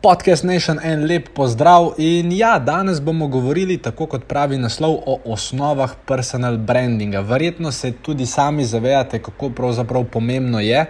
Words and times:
Podcast 0.00 0.44
Nation, 0.44 0.78
en 0.82 1.00
lep 1.10 1.28
pozdrav. 1.34 1.88
In 1.98 2.30
ja, 2.32 2.58
danes 2.58 3.00
bomo 3.02 3.26
govorili, 3.26 3.80
tako 3.82 4.06
kot 4.06 4.28
pravi 4.30 4.54
naslov, 4.58 4.94
o 5.06 5.16
osnovah 5.34 5.96
personal 6.06 6.56
brandinga. 6.56 7.20
Verjetno 7.20 7.72
se 7.72 7.92
tudi 7.92 8.26
sami 8.26 8.64
zavedate, 8.64 9.18
kako 9.22 9.50
pravzaprav 9.50 10.04
pomembno 10.04 10.60
je, 10.60 10.84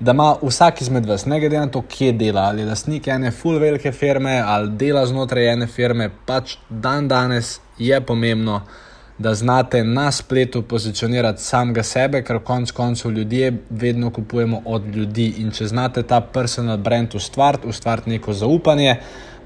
da 0.00 0.10
ima 0.10 0.34
vsak 0.42 0.80
izmed 0.82 1.06
vas, 1.06 1.26
ne 1.26 1.40
glede 1.40 1.58
na 1.60 1.70
to, 1.70 1.82
kje 1.82 2.12
dela, 2.12 2.48
ali 2.50 2.64
lastnik 2.64 3.06
ene 3.06 3.30
full 3.30 3.58
velike 3.58 3.92
firme 3.92 4.42
ali 4.46 4.70
dela 4.70 5.06
znotraj 5.06 5.52
ene 5.52 5.66
firme, 5.66 6.10
pač 6.26 6.56
dan 6.68 7.08
danes 7.08 7.60
je 7.78 8.00
pomembno 8.00 8.62
da 8.64 8.89
znate 9.28 9.84
na 9.84 10.12
spletu 10.12 10.62
pozicionirati 10.62 11.42
samega 11.42 11.82
sebe, 11.82 12.22
ker 12.22 12.38
konec 12.44 12.70
koncev 12.70 13.10
ljudje 13.12 13.52
vedno 13.70 14.10
kupujemo 14.10 14.62
od 14.64 14.96
ljudi. 14.96 15.34
In 15.38 15.50
če 15.50 15.66
znate 15.66 16.02
ta 16.02 16.20
personal 16.20 16.76
brand 16.76 17.14
ustvariti, 17.14 17.68
ustvariti 17.68 18.10
neko 18.10 18.32
zaupanje, 18.32 18.96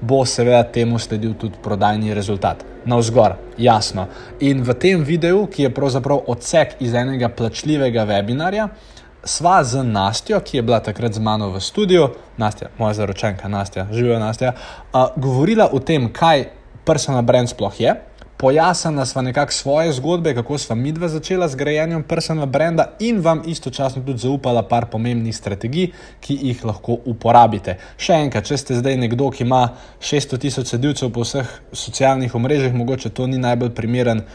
bo 0.01 0.25
seveda 0.25 0.63
temu 0.63 0.99
sledil 0.99 1.33
tudi 1.33 1.59
prodajni 1.63 2.13
rezultat. 2.13 2.63
Na 2.85 2.97
vzgor, 2.97 3.35
jasno. 3.57 4.07
In 4.39 4.63
v 4.63 4.73
tem 4.73 5.03
videu, 5.03 5.45
ki 5.47 5.63
je 5.63 5.73
pravzaprav 5.73 6.23
odsek 6.27 6.75
iz 6.79 6.93
enega 6.93 7.29
plačljivega 7.29 8.05
webinarja. 8.05 8.67
Sva 9.25 9.63
z 9.63 9.83
Nastjo, 9.83 10.39
ki 10.39 10.57
je 10.57 10.63
bila 10.63 10.79
takrat 10.79 11.13
z 11.13 11.19
mano 11.19 11.49
v 11.49 11.59
studiu, 11.59 12.11
Nastja, 12.37 12.69
moja 12.77 12.93
zaročenka, 12.93 13.47
Nastja, 13.49 13.87
živijo 13.91 14.19
Nastja, 14.19 14.53
uh, 14.93 15.07
govorila 15.17 15.69
o 15.73 15.79
tem, 15.79 16.11
kaj 16.13 16.45
personal 16.85 17.25
brand 17.25 17.49
sploh 17.49 17.79
je, 17.81 17.95
pojasnila 18.37 19.05
sva 19.05 19.21
nekako 19.21 19.51
svoje 19.51 19.91
zgodbe, 19.91 20.33
kako 20.35 20.57
sva 20.57 20.75
midva 20.75 21.07
začela 21.07 21.47
z 21.47 21.55
grajenjem 21.55 22.03
personal 22.03 22.45
branda 22.45 22.85
in 22.99 23.21
vam 23.21 23.41
istočasno 23.45 24.03
tudi 24.03 24.19
zaupala 24.19 24.63
par 24.67 24.85
pomembnih 24.91 25.35
strategij, 25.35 25.91
ki 26.19 26.37
jih 26.41 26.65
lahko 26.65 26.97
uporabite. 27.05 27.77
Še 27.97 28.19
enkrat, 28.25 28.47
če 28.47 28.57
ste 28.57 28.79
zdaj 28.81 28.97
nekdo, 28.99 29.29
ki 29.31 29.45
ima 29.47 29.69
600 30.01 30.41
tisoč 30.41 30.73
sedilcev 30.73 31.13
po 31.15 31.23
vseh 31.23 31.47
socialnih 31.71 32.35
omrežjih, 32.35 32.75
mogoče 32.75 33.09
to 33.09 33.27
ni 33.27 33.39
najbolj 33.39 33.71
primeren. 33.75 34.25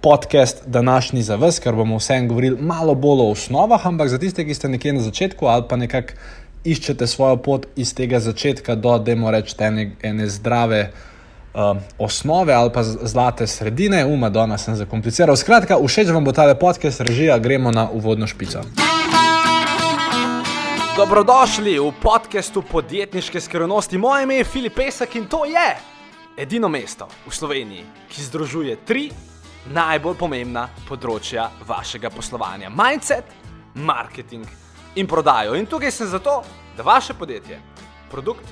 Podcast 0.00 0.62
današnji 0.64 1.22
za 1.22 1.36
vas, 1.36 1.58
ker 1.60 1.76
bomo 1.76 1.98
vsem 2.00 2.28
govorili 2.28 2.56
malo 2.56 2.94
bolj 2.94 3.20
o 3.20 3.32
osnovah, 3.34 3.82
ampak 3.86 4.08
za 4.08 4.18
tiste, 4.18 4.46
ki 4.48 4.54
ste 4.56 4.70
nekje 4.72 4.94
na 4.96 5.02
začetku 5.04 5.44
ali 5.46 5.66
pa 5.68 5.76
nekako 5.76 6.16
iščete 6.64 7.06
svojo 7.06 7.36
pot 7.36 7.66
iz 7.76 7.92
tega 7.94 8.20
začetka 8.20 8.74
do, 8.74 8.96
da 8.98 9.14
moramo 9.16 9.30
reči, 9.30 9.56
ene, 10.02 10.28
zdrave, 10.28 10.90
uh, 11.54 11.76
osnove 11.98 12.54
ali 12.54 12.70
pa 12.72 12.82
zlate 12.82 13.46
sredine, 13.46 14.04
uma, 14.04 14.30
da 14.30 14.58
sem 14.58 14.76
zakompliciral. 14.76 15.36
Skratka, 15.36 15.78
všeč 15.86 16.08
vam 16.08 16.24
bo 16.24 16.32
ta 16.32 16.54
podcast, 16.54 17.00
režija, 17.00 17.38
gremo 17.38 17.70
na 17.70 17.88
uvodno 17.90 18.26
špico. 18.26 18.62
Dobrodošli 20.96 21.78
v 21.78 21.92
podkastu 22.02 22.62
podjetniške 22.62 23.40
skrivnosti. 23.40 23.98
Moje 23.98 24.22
ime 24.22 24.34
je 24.34 24.44
Filip 24.44 24.74
Pesek 24.74 25.14
in 25.16 25.26
to 25.26 25.44
je 25.44 25.76
edino 26.36 26.68
mesto 26.68 27.08
v 27.26 27.32
Sloveniji, 27.34 27.84
ki 28.08 28.22
združuje 28.22 28.76
tri 28.84 29.10
najbolj 29.72 30.16
pomembna 30.18 30.68
področja 30.88 31.50
vašega 31.66 32.10
poslovanja: 32.10 32.68
mindset, 32.68 33.24
marketing 33.74 34.44
in 34.96 35.06
prodajo. 35.06 35.54
In 35.54 35.66
tukaj 35.66 35.92
sem 35.92 36.08
zato, 36.08 36.42
da 36.76 36.82
vaše 36.82 37.14
podjetje, 37.14 37.60
produkt, 38.10 38.44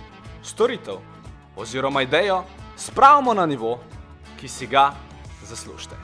storitev 0.43 1.01
oziroma 1.57 2.03
idejo 2.03 2.45
spravimo 2.79 3.35
na 3.35 3.47
nivo, 3.47 3.81
ki 4.41 4.49
si 4.49 4.67
ga 4.67 4.95
zaslužite. 5.43 5.97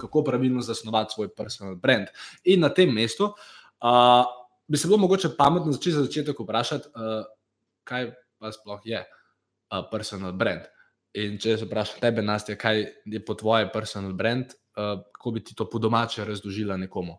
Kako 0.00 0.24
pravilno 0.24 0.60
zasnovati 0.60 1.14
svoj 1.14 1.34
personal 1.34 1.74
brand. 1.74 2.06
In 2.44 2.60
na 2.60 2.68
tem 2.68 2.92
mestu 2.92 3.24
uh, 3.24 3.32
bi 4.68 4.78
se 4.78 4.88
bilo 4.88 4.98
mogoče 4.98 5.28
pametno 5.38 5.72
začeti 5.72 5.92
za 5.92 6.02
začetek 6.04 6.40
vprašati, 6.40 6.88
uh, 6.88 7.24
kaj 7.84 8.12
pa 8.38 8.52
sploh 8.52 8.80
je 8.84 9.00
uh, 9.00 9.88
personal 9.90 10.32
brand. 10.32 10.68
In 11.14 11.38
če 11.38 11.56
se 11.58 11.64
vprašam 11.64 12.00
tebe, 12.00 12.22
Nastja, 12.22 12.58
kaj 12.58 12.84
je 13.06 13.24
po 13.24 13.34
tvoje 13.34 13.70
personal 13.72 14.12
brand, 14.12 14.52
uh, 14.76 15.00
kako 15.14 15.30
bi 15.30 15.44
ti 15.44 15.54
to 15.54 15.70
po 15.70 15.78
domače 15.78 16.24
razložila 16.24 16.76
nekomu? 16.76 17.16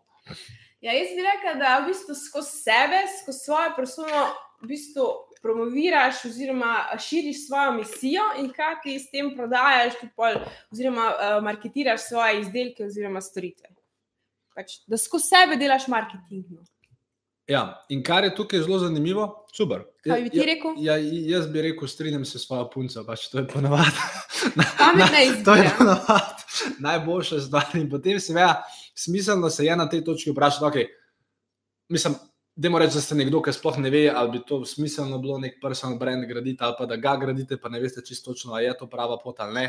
Ja, 0.80 0.92
jaz 0.92 1.08
bi 1.16 1.22
rekla, 1.24 1.54
da 1.60 1.78
v 1.80 1.88
bistvu 1.90 2.14
skozi 2.14 2.58
sebe, 2.62 3.00
skozi 3.22 3.38
svojo 3.44 3.72
persono, 3.76 4.26
v 4.62 4.68
bistvu 4.68 5.06
promoviraš 5.42 6.24
oziroma 6.28 6.74
širiš 7.00 7.46
svojo 7.46 7.72
misijo 7.72 8.24
in 8.38 8.50
hkrati 8.50 8.98
s 8.98 9.10
tem 9.10 9.32
prodajaš 9.36 9.96
pol, 10.16 10.40
oziroma 10.72 11.08
uh, 11.10 11.42
marketiraš 11.44 12.08
svoje 12.08 12.40
izdelke 12.40 12.84
oziroma 12.84 13.20
storitve. 13.20 13.72
Pač, 14.56 14.80
da 14.88 14.98
skozi 15.00 15.32
sebe 15.32 15.56
delaš 15.60 15.88
marketing. 15.88 16.48
No. 16.50 16.64
Ja, 17.46 17.62
in 17.88 18.02
kar 18.02 18.24
je 18.24 18.34
tukaj 18.34 18.64
zelo 18.64 18.78
zanimivo, 18.82 19.26
super. 19.54 19.84
Kaj 20.04 20.22
bi 20.22 20.30
ti 20.32 20.40
ja, 20.40 20.46
rekel? 20.48 20.78
Ja, 20.82 20.96
ja, 20.96 21.20
jaz 21.36 21.46
bi 21.52 21.62
rekel, 21.62 21.88
strinjam 21.88 22.24
se 22.24 22.38
s 22.38 22.46
svojo 22.46 22.66
punco, 22.70 23.04
pač 23.06 23.28
to 23.30 23.38
je 23.38 23.46
ponovadi. 23.48 23.92
to 25.46 25.54
je 25.54 25.70
ponovadi 25.78 26.80
najboljša 26.82 27.40
stvar. 27.40 27.70
In 27.78 27.86
potem 27.90 28.20
se 28.20 28.34
veja 28.34 28.56
smiselno 28.98 29.50
se 29.50 29.64
je 29.64 29.76
na 29.76 29.88
tej 29.88 30.04
točki 30.04 30.30
vprašati, 30.30 30.64
okay, 30.64 30.86
mislim, 31.88 32.14
da 32.56 32.70
moramo 32.70 32.86
reči, 32.86 32.96
da 32.96 33.04
ste 33.04 33.14
nekdo, 33.14 33.42
ki 33.44 33.52
sploh 33.52 33.76
ne 33.84 33.90
ve, 33.92 34.06
ali 34.08 34.30
bi 34.32 34.40
to 34.48 34.62
smiselno 34.64 35.18
bilo 35.20 35.36
nek 35.38 35.58
personal 35.62 35.98
brand 35.98 36.24
graditi, 36.24 36.64
ali 36.64 36.74
pa 36.78 36.86
da 36.86 36.96
ga 36.96 37.16
gradite, 37.20 37.58
pa 37.60 37.68
ne 37.68 37.80
veste 37.80 38.00
čisto 38.04 38.32
točno, 38.32 38.54
ali 38.54 38.64
je 38.64 38.76
to 38.78 38.88
prava 38.88 39.18
pot 39.22 39.40
ali 39.44 39.54
ne. 39.54 39.66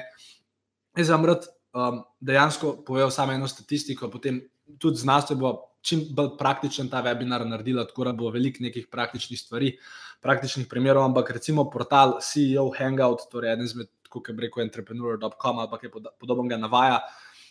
Jaz 0.97 1.09
vam 1.09 1.25
rad 1.25 1.47
um, 1.75 1.99
dejansko 2.19 2.77
povedal 2.87 3.11
samo 3.11 3.35
eno 3.35 3.47
statistiko, 3.47 4.09
potem 4.09 4.39
tudi 4.79 5.03
znanstveno 5.03 5.41
bo 5.41 5.51
čim 5.83 6.07
bolj 6.16 6.33
praktičen 6.39 6.89
ta 6.89 7.03
webinar 7.03 7.43
naredila, 7.47 7.85
tako 7.87 8.07
da 8.07 8.16
bo 8.16 8.31
veliko 8.31 8.63
nekih 8.63 8.87
praktičnih 8.91 9.39
stvari, 9.39 9.75
praktičnih 10.23 10.67
primerov, 10.71 11.03
ampak 11.03 11.31
recimo 11.35 11.69
portal 11.69 12.17
CEO 12.23 12.69
Hangout, 12.77 13.27
torej 13.31 13.53
eden 13.53 13.67
izmed, 13.67 13.91
kot 14.09 14.29
je 14.31 14.35
rekel, 14.39 14.63
entrepreneur.com 14.63 15.59
ali 15.59 15.69
pa 15.71 15.79
kaj 15.79 15.91
podobnega 16.19 16.57
navaja 16.59 17.01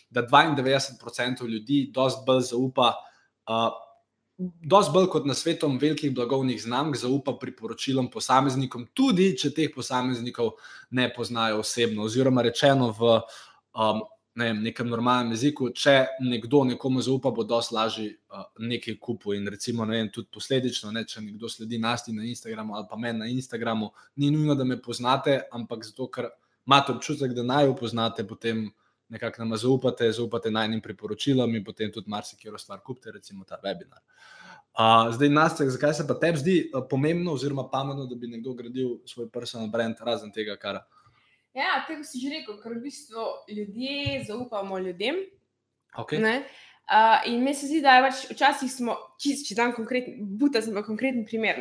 da 0.09 0.23
92% 0.27 1.47
ljudi 1.47 1.89
dosti 1.93 2.23
bolj 2.25 2.41
zaupa, 2.49 2.93
uh, 3.49 3.69
dosti 4.61 4.93
bolj 4.93 5.07
kot 5.13 5.25
na 5.25 5.33
svetu 5.33 5.69
velikih 5.81 6.13
blagovnih 6.15 6.61
znamk, 6.63 6.95
zaupa 6.95 7.33
priporočilom 7.41 8.11
posameznikom, 8.11 8.87
tudi 8.93 9.31
če 9.37 9.53
teh 9.53 9.71
posameznikov 9.75 10.53
ne 10.91 11.09
poznajo 11.13 11.63
osebno. 11.63 12.05
Oziroma, 12.05 12.45
rečeno 12.45 12.91
v 12.91 13.17
um, 13.17 14.05
ne 14.37 14.45
vem, 14.45 14.59
nekem 14.61 14.85
normalnem 14.89 15.33
jeziku, 15.33 15.71
če 15.73 15.95
nekdo 16.21 16.61
nekomu 16.69 17.01
zaupa, 17.01 17.31
bo 17.33 17.41
dosti 17.47 17.73
lažje 17.73 18.09
uh, 18.29 18.43
nekaj 18.61 18.99
kupu. 19.01 19.33
In 19.33 19.49
recimo, 19.49 19.85
ne 19.85 19.97
vem, 19.97 20.11
tudi 20.13 20.29
posledično, 20.33 20.91
ne, 20.93 21.01
če 21.09 21.23
nekdo 21.25 21.49
sledi 21.49 21.79
nasti 21.81 22.13
na 22.13 22.25
Instagramu 22.29 22.75
ali 22.77 22.85
pa 22.89 22.99
meni 23.01 23.23
na 23.23 23.29
Instagramu, 23.33 23.89
ni 24.21 24.29
nujno, 24.31 24.53
da 24.55 24.63
me 24.63 24.77
poznate, 24.81 25.39
ampak 25.51 25.87
zato, 25.89 26.05
ker 26.13 26.29
imate 26.69 26.93
občutek, 26.93 27.33
da 27.33 27.47
naj 27.49 27.65
jo 27.65 27.73
poznate, 27.81 28.27
potem 28.29 28.67
nekako 29.09 29.43
nam 29.43 29.57
zaupate, 29.57 30.11
zaupate 30.11 30.51
najnim 30.51 30.81
priporočilom 30.81 31.55
in 31.55 31.63
potem 31.63 31.91
tudi 31.91 32.09
marsikaj 32.09 32.59
stvar 32.59 32.81
kupite, 32.85 33.11
recimo 33.11 33.45
ta 33.45 33.59
webinar. 33.63 34.03
Uh, 34.77 35.09
zdaj, 35.13 35.29
Nastek, 35.29 35.69
zakaj 35.73 35.93
se 35.97 36.03
pa 36.07 36.13
tebi 36.21 36.37
zdi 36.37 36.55
pomembno 36.89 37.33
oziroma 37.33 37.63
pametno, 37.71 38.05
da 38.05 38.15
bi 38.15 38.27
nekdo 38.29 38.53
gradil 38.53 38.99
svoj 39.09 39.29
personal 39.33 39.71
brand 39.73 39.97
razen 40.05 40.31
tega, 40.31 40.53
kar? 40.61 40.83
Ja, 41.57 41.81
tega 41.87 42.05
si 42.05 42.21
že 42.21 42.29
rekel, 42.35 42.59
ker 42.61 42.75
v 42.75 42.83
bistvu 42.83 43.25
ljudje 43.49 44.23
zaupamo 44.27 44.77
ljudem. 44.77 45.23
Okay. 45.97 46.21
Uh, 46.21 47.25
in 47.25 47.41
mi 47.43 47.55
se 47.55 47.67
zdi, 47.67 47.81
da 47.81 47.97
je 47.97 48.03
pač 48.05 48.21
včasih 48.29 48.69
smo, 48.71 48.93
če, 49.19 49.33
če 49.49 49.57
dam 49.57 49.73
konkreten, 49.75 50.21
buta 50.37 50.61
sem 50.61 50.77
pa 50.77 50.85
konkreten 50.85 51.25
primer. 51.27 51.57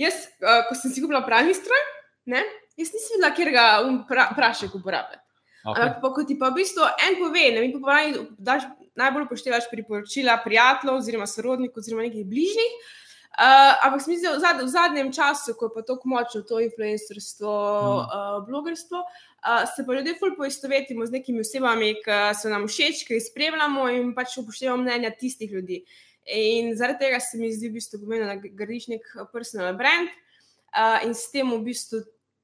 Jaz, 0.00 0.26
uh, 0.42 0.64
ko 0.66 0.74
sem 0.74 0.90
si 0.90 1.04
kupila 1.04 1.22
pravni 1.24 1.54
stroj, 1.54 1.86
ne, 2.34 2.42
jaz 2.74 2.90
nisem 2.90 3.14
videla, 3.14 3.30
kjer 3.38 3.52
ga 3.54 3.66
um 3.86 4.02
pra, 4.10 4.26
prašek 4.34 4.74
uporabljati. 4.74 5.29
Okay. 5.60 5.82
Ampak, 5.82 6.14
ko 6.16 6.24
ti 6.24 6.38
pa 6.40 6.48
v 6.48 6.62
bistvu 6.62 6.86
en 7.04 7.18
pove, 7.20 7.44
ne 7.52 7.60
vem, 7.60 7.74
pa 7.84 8.00
daš, 8.40 8.64
najbolj 8.96 9.26
upoštevaš 9.28 9.68
priporočila 9.68 10.38
prijateljev, 10.44 10.96
oziroma 10.96 11.28
sorodnikov, 11.28 11.82
oziroma 11.84 12.06
nekih 12.06 12.24
bližnjih. 12.26 12.96
Uh, 13.30 13.86
ampak 13.86 14.06
mi 14.10 14.16
zdi, 14.18 14.26
v 14.26 14.68
zadnjem 14.68 15.12
času, 15.14 15.54
ko 15.54 15.68
je 15.68 15.74
pa 15.76 15.82
tako 15.86 16.08
močno 16.10 16.42
to 16.42 16.58
influencerstvo, 16.60 17.48
mm. 17.48 18.00
uh, 18.02 18.38
blogerstvo, 18.48 18.98
uh, 19.00 19.62
se 19.70 19.84
pa 19.86 19.94
ljudje 19.94 20.16
fulj 20.18 20.34
poistovetimo 20.36 21.06
z 21.06 21.14
nekimi 21.14 21.44
osebami, 21.44 21.94
ki 22.02 22.18
so 22.36 22.50
nam 22.50 22.66
všeč, 22.68 23.04
ki 23.06 23.16
jih 23.16 23.24
spremljamo 23.28 23.86
in 23.94 24.10
pač 24.16 24.34
upoštevamo 24.42 24.82
mnenja 24.82 25.12
tistih 25.14 25.52
ljudi. 25.52 25.84
In 26.26 26.74
zaradi 26.76 27.06
tega 27.06 27.20
se 27.22 27.38
mi 27.38 27.52
zdi, 27.54 27.70
v 27.70 27.78
bistvu, 27.78 28.02
pomeni, 28.02 28.26
da 28.26 28.34
gradiš 28.36 28.90
nek 28.90 29.06
personal 29.32 29.78
brand 29.78 30.10
uh, 30.10 30.98
in 31.06 31.14
s 31.14 31.30
tem 31.30 31.48
v 31.54 31.62
bistvu 31.70 32.02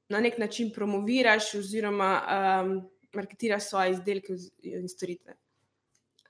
na 0.09 0.23
nek 0.23 0.37
način 0.39 0.71
promoviraš 0.71 1.51
oziroma 1.59 2.11
um, 2.23 2.77
marketiraš 3.17 3.69
svoje 3.69 3.91
izdelke 3.97 4.37
in 4.63 4.87
storitve. 4.89 5.35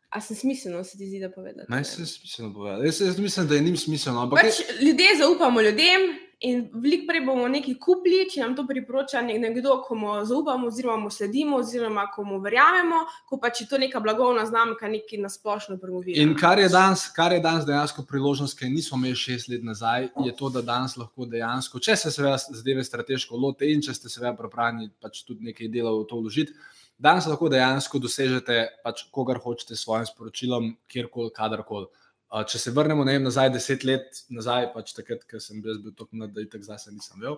A 0.09 0.21
se 0.21 0.35
smiselno 0.35 0.83
se 0.83 0.97
ti 0.97 1.07
zdi, 1.07 1.19
da 1.19 1.29
povedati? 1.31 1.71
Ne, 1.71 1.83
se 1.83 2.05
smiselno 2.05 2.53
povedati. 2.53 2.85
Jaz, 2.87 3.01
jaz 3.01 3.19
mislim, 3.19 3.47
da 3.47 3.55
je 3.55 3.61
njim 3.61 3.77
smiselno. 3.77 4.29
Pač 4.29 4.59
je... 4.59 4.85
Ljudje 4.87 5.17
zaupamo 5.19 5.61
ljudem 5.61 6.26
In 6.45 6.67
veliko 6.69 7.07
prej 7.09 7.23
bomo 7.25 7.47
nekaj 7.49 7.73
kupili, 7.81 8.19
če 8.29 8.43
nam 8.43 8.51
to 8.55 8.61
priporoča 8.69 9.23
nek- 9.25 9.39
nekdo, 9.41 9.79
komu 9.81 10.11
zaupamo, 10.25 10.67
oziroma 10.69 10.97
mu 10.97 11.09
sledimo, 11.09 11.57
oziroma 11.57 12.03
komu 12.13 12.37
verjamemo, 12.43 12.99
kot 13.25 13.41
pa 13.41 13.49
če 13.49 13.65
to 13.65 13.79
neka 13.81 13.99
blagovna 13.99 14.45
znamka 14.45 14.85
nekaj 14.87 15.17
nasplošno 15.17 15.79
promovira. 15.81 16.21
In 16.21 16.35
kar 16.37 16.59
je, 16.59 16.69
danes, 16.69 17.07
kar 17.15 17.33
je 17.33 17.39
danes 17.41 17.65
dejansko 17.65 18.05
priložnost, 18.05 18.59
ki 18.59 18.69
nismo 18.69 19.01
imeli 19.01 19.17
šest 19.17 19.49
let 19.49 19.65
nazaj, 19.65 20.09
je 20.25 20.35
to, 20.37 20.49
da 20.53 20.61
danes 20.61 20.93
lahko 20.97 21.25
dejansko, 21.25 21.81
če 21.81 21.95
se 21.95 22.11
seveda 22.13 22.37
zadeve 22.37 22.85
strateško 22.85 23.35
lote 23.35 23.65
in 23.65 23.81
če 23.81 23.97
ste 23.97 24.09
seveda 24.09 24.35
pripravljeni 24.37 24.91
pač 25.01 25.23
tudi 25.25 25.41
nekaj 25.49 25.73
dela 25.73 25.89
v 25.97 26.05
to 26.05 26.21
vložiti, 26.21 26.53
danes 26.99 27.25
lahko 27.25 27.49
dejansko 27.49 27.97
dosežete 27.97 28.67
pač 28.85 29.07
kogar 29.09 29.41
hočete 29.41 29.73
s 29.73 29.87
svojim 29.89 30.05
sporočilom, 30.05 30.75
kjerkoli, 30.85 31.33
kadarkoli. 31.33 31.89
Uh, 32.27 32.43
Če 32.43 32.59
se 32.59 32.71
vrnemo 32.75 33.05
ne 33.07 33.13
vem, 33.15 33.23
nazaj, 33.23 33.53
deset 33.55 33.85
let 33.87 34.17
nazaj, 34.35 34.65
pač 34.73 34.91
takrat, 34.97 35.21
ko 35.29 35.39
sem 35.39 35.61
bil, 35.63 35.77
bil 35.79 35.93
tako 35.95 36.19
mlad, 36.19 36.33
da 36.35 36.43
je 36.43 36.49
tako 36.51 36.67
zdaj 36.67 36.81
se 36.83 36.91
nisem 36.91 37.21
vel. 37.23 37.37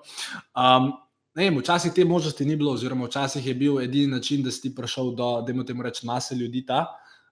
Um, 0.58 0.90
ne 1.38 1.46
vem, 1.46 1.60
včasih 1.62 1.94
te 1.94 2.06
možnosti 2.10 2.46
ni 2.46 2.56
bilo, 2.58 2.74
oziroma 2.74 3.06
včasih 3.06 3.46
je 3.46 3.54
bil 3.54 3.78
edini 3.84 4.16
način, 4.16 4.42
da 4.44 4.52
si 4.52 4.64
ti 4.64 4.72
prišel 4.76 5.12
do, 5.20 5.28
da 5.46 5.66
temu 5.66 5.86
reči, 5.86 6.08
mase 6.10 6.36
ljudi 6.36 6.64
ta, 6.66 6.88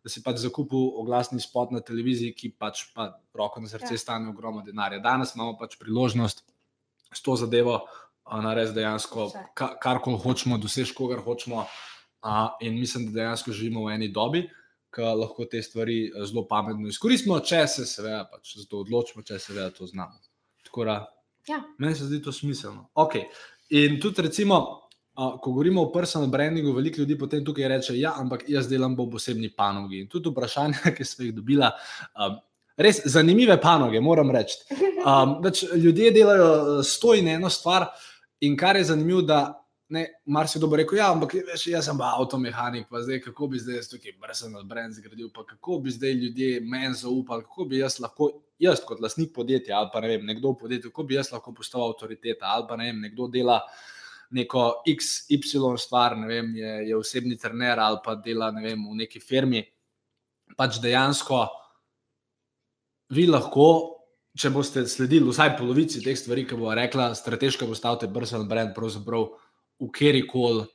da 0.06 0.12
si 0.14 0.22
pač 0.24 0.38
zakupil 0.44 0.94
oglasni 1.02 1.42
spot 1.42 1.74
na 1.74 1.82
televiziji, 1.82 2.36
ki 2.38 2.52
pač 2.62 2.86
pa 2.94 3.10
roko 3.34 3.64
na 3.64 3.68
srce 3.72 3.98
Ja. 3.98 3.98
stane 3.98 4.30
ogromno 4.30 4.62
denarja. 4.62 5.00
Danes 5.00 5.34
imamo 5.36 5.58
pač 5.58 5.76
priložnost 5.82 6.46
s 7.14 7.22
to 7.26 7.36
zadevo 7.36 7.82
uh, 7.82 8.38
narediti 8.44 8.78
dejansko, 8.80 9.32
Vse. 9.34 9.44
ka, 9.58 9.74
karkoli 9.82 10.22
hočemo, 10.22 10.62
doseči, 10.62 10.94
kogar 10.94 11.26
hočemo. 11.26 11.66
Uh, 12.22 12.54
in 12.62 12.78
mislim, 12.80 13.10
da 13.10 13.22
dejansko 13.22 13.52
živimo 13.52 13.86
v 13.86 13.98
eni 13.98 14.08
dobi, 14.14 14.46
ki 14.94 15.02
lahko 15.22 15.46
te 15.46 15.62
stvari 15.64 16.00
eh, 16.08 16.26
zelo 16.26 16.46
pametno 16.48 16.88
izkoristimo, 16.88 17.40
če 17.40 17.66
se 17.68 17.86
seveda 17.86 18.24
pač 18.32 18.58
za 18.58 18.66
to 18.70 18.82
odločimo, 18.86 19.24
če 19.24 19.40
seveda 19.40 19.70
to 19.76 19.88
znamo. 19.88 20.20
Tako 20.68 20.86
da, 20.86 20.98
Ja. 21.48 21.62
meni 21.80 21.96
se 21.96 22.06
zdi 22.06 22.22
to 22.22 22.32
smiselno. 22.32 22.90
Okay. 22.94 23.24
In 23.70 24.02
tudi, 24.02 24.22
recimo, 24.22 24.58
uh, 25.16 25.38
ko 25.42 25.52
govorimo 25.52 25.82
o 25.82 25.92
personal 25.92 26.28
brandingu, 26.30 26.74
veliko 26.76 27.02
ljudi 27.02 27.18
potem 27.18 27.46
tukaj 27.46 27.68
reče, 27.68 27.96
ja, 28.00 28.14
ampak 28.20 28.44
jaz 28.48 28.68
delam 28.68 28.96
po 28.96 29.10
posebni 29.10 29.50
panogi. 29.56 30.02
In 30.02 30.10
tudi 30.12 30.30
vprašanja, 30.30 30.92
ki 30.98 31.06
smo 31.06 31.26
jih 31.26 31.34
dobila. 31.36 31.72
Um, 32.16 32.40
Res 32.78 33.00
zanimive 33.10 33.56
panoge, 33.58 33.98
moram 34.00 34.30
reči. 34.30 34.60
Um, 35.02 35.40
več 35.46 35.64
ljudje 35.74 36.12
delajo 36.14 36.50
eh, 36.52 36.84
sto 36.86 37.16
in 37.18 37.28
eno 37.28 37.50
stvar, 37.50 37.88
in 38.46 38.58
kar 38.58 38.78
je 38.78 38.84
zanimivo, 38.92 39.24
da 39.26 39.40
ne, 39.90 40.04
marsikdo 40.26 40.68
bo 40.68 40.80
rekel: 40.80 41.00
Ja, 41.00 41.12
ampak 41.14 41.34
veš, 41.48 41.68
jaz 41.72 41.88
sem 41.88 42.02
avtomehanik, 42.04 42.88
pa 42.92 43.02
zdaj 43.04 43.22
kako 43.28 43.52
bi 43.54 43.62
zdaj 43.62 43.80
jaz 43.82 43.92
tukaj 43.92 44.16
personal 44.22 44.66
brand 44.68 44.96
zgradil, 44.96 45.30
pa 45.34 45.46
kako 45.48 45.80
bi 45.84 45.92
zdaj 45.92 46.14
ljudje 46.22 46.62
meni 46.62 46.96
zaupali, 46.96 47.46
kako 47.48 47.66
bi 47.66 47.82
jaz 47.82 48.00
lahko, 48.04 48.32
jaz 48.60 48.82
kot 48.86 49.02
lastnik 49.04 49.34
podjetja 49.36 49.78
ali 49.80 49.90
pa 49.94 50.02
ne 50.04 50.12
vem, 50.14 50.26
nekdo 50.26 50.52
v 50.56 50.60
podjetju, 50.64 50.92
kako 50.92 51.08
bi 51.08 51.16
jaz 51.16 51.32
lahko 51.32 51.54
postal 51.54 51.88
avtoriteta 51.90 52.52
ali 52.56 52.66
pa 52.70 52.78
ne 52.78 52.92
vem, 52.92 53.06
nekdo 53.08 53.30
dela. 53.32 53.62
Neko 54.28 54.84
XY 54.84 55.78
stvar, 55.80 56.18
ne 56.20 56.28
vem, 56.28 56.50
je, 56.60 56.72
je 56.90 56.96
osebni 56.98 57.38
trener 57.40 57.80
ali 57.80 58.02
pa 58.04 58.16
dela 58.20 58.52
ne 58.52 58.60
vem, 58.66 58.82
v 58.84 58.98
neki 59.06 59.22
firmi. 59.24 59.62
Pač 60.58 60.82
dejansko 60.84 61.46
vi 63.16 63.24
lahko, 63.28 63.68
če 64.38 64.52
boste 64.52 64.84
sledili 64.90 65.32
vsaj 65.32 65.56
polovici 65.56 66.02
teh 66.04 66.18
stvari, 66.20 66.44
ki 66.44 66.60
bo 66.60 66.74
rekla, 66.76 67.14
strateško 67.16 67.70
postavite 67.72 68.12
personal 68.12 68.50
brand, 68.50 68.76
pravzaprav 68.76 69.30
v 69.80 69.92
kjeri 69.94 70.24
koli 70.28 70.66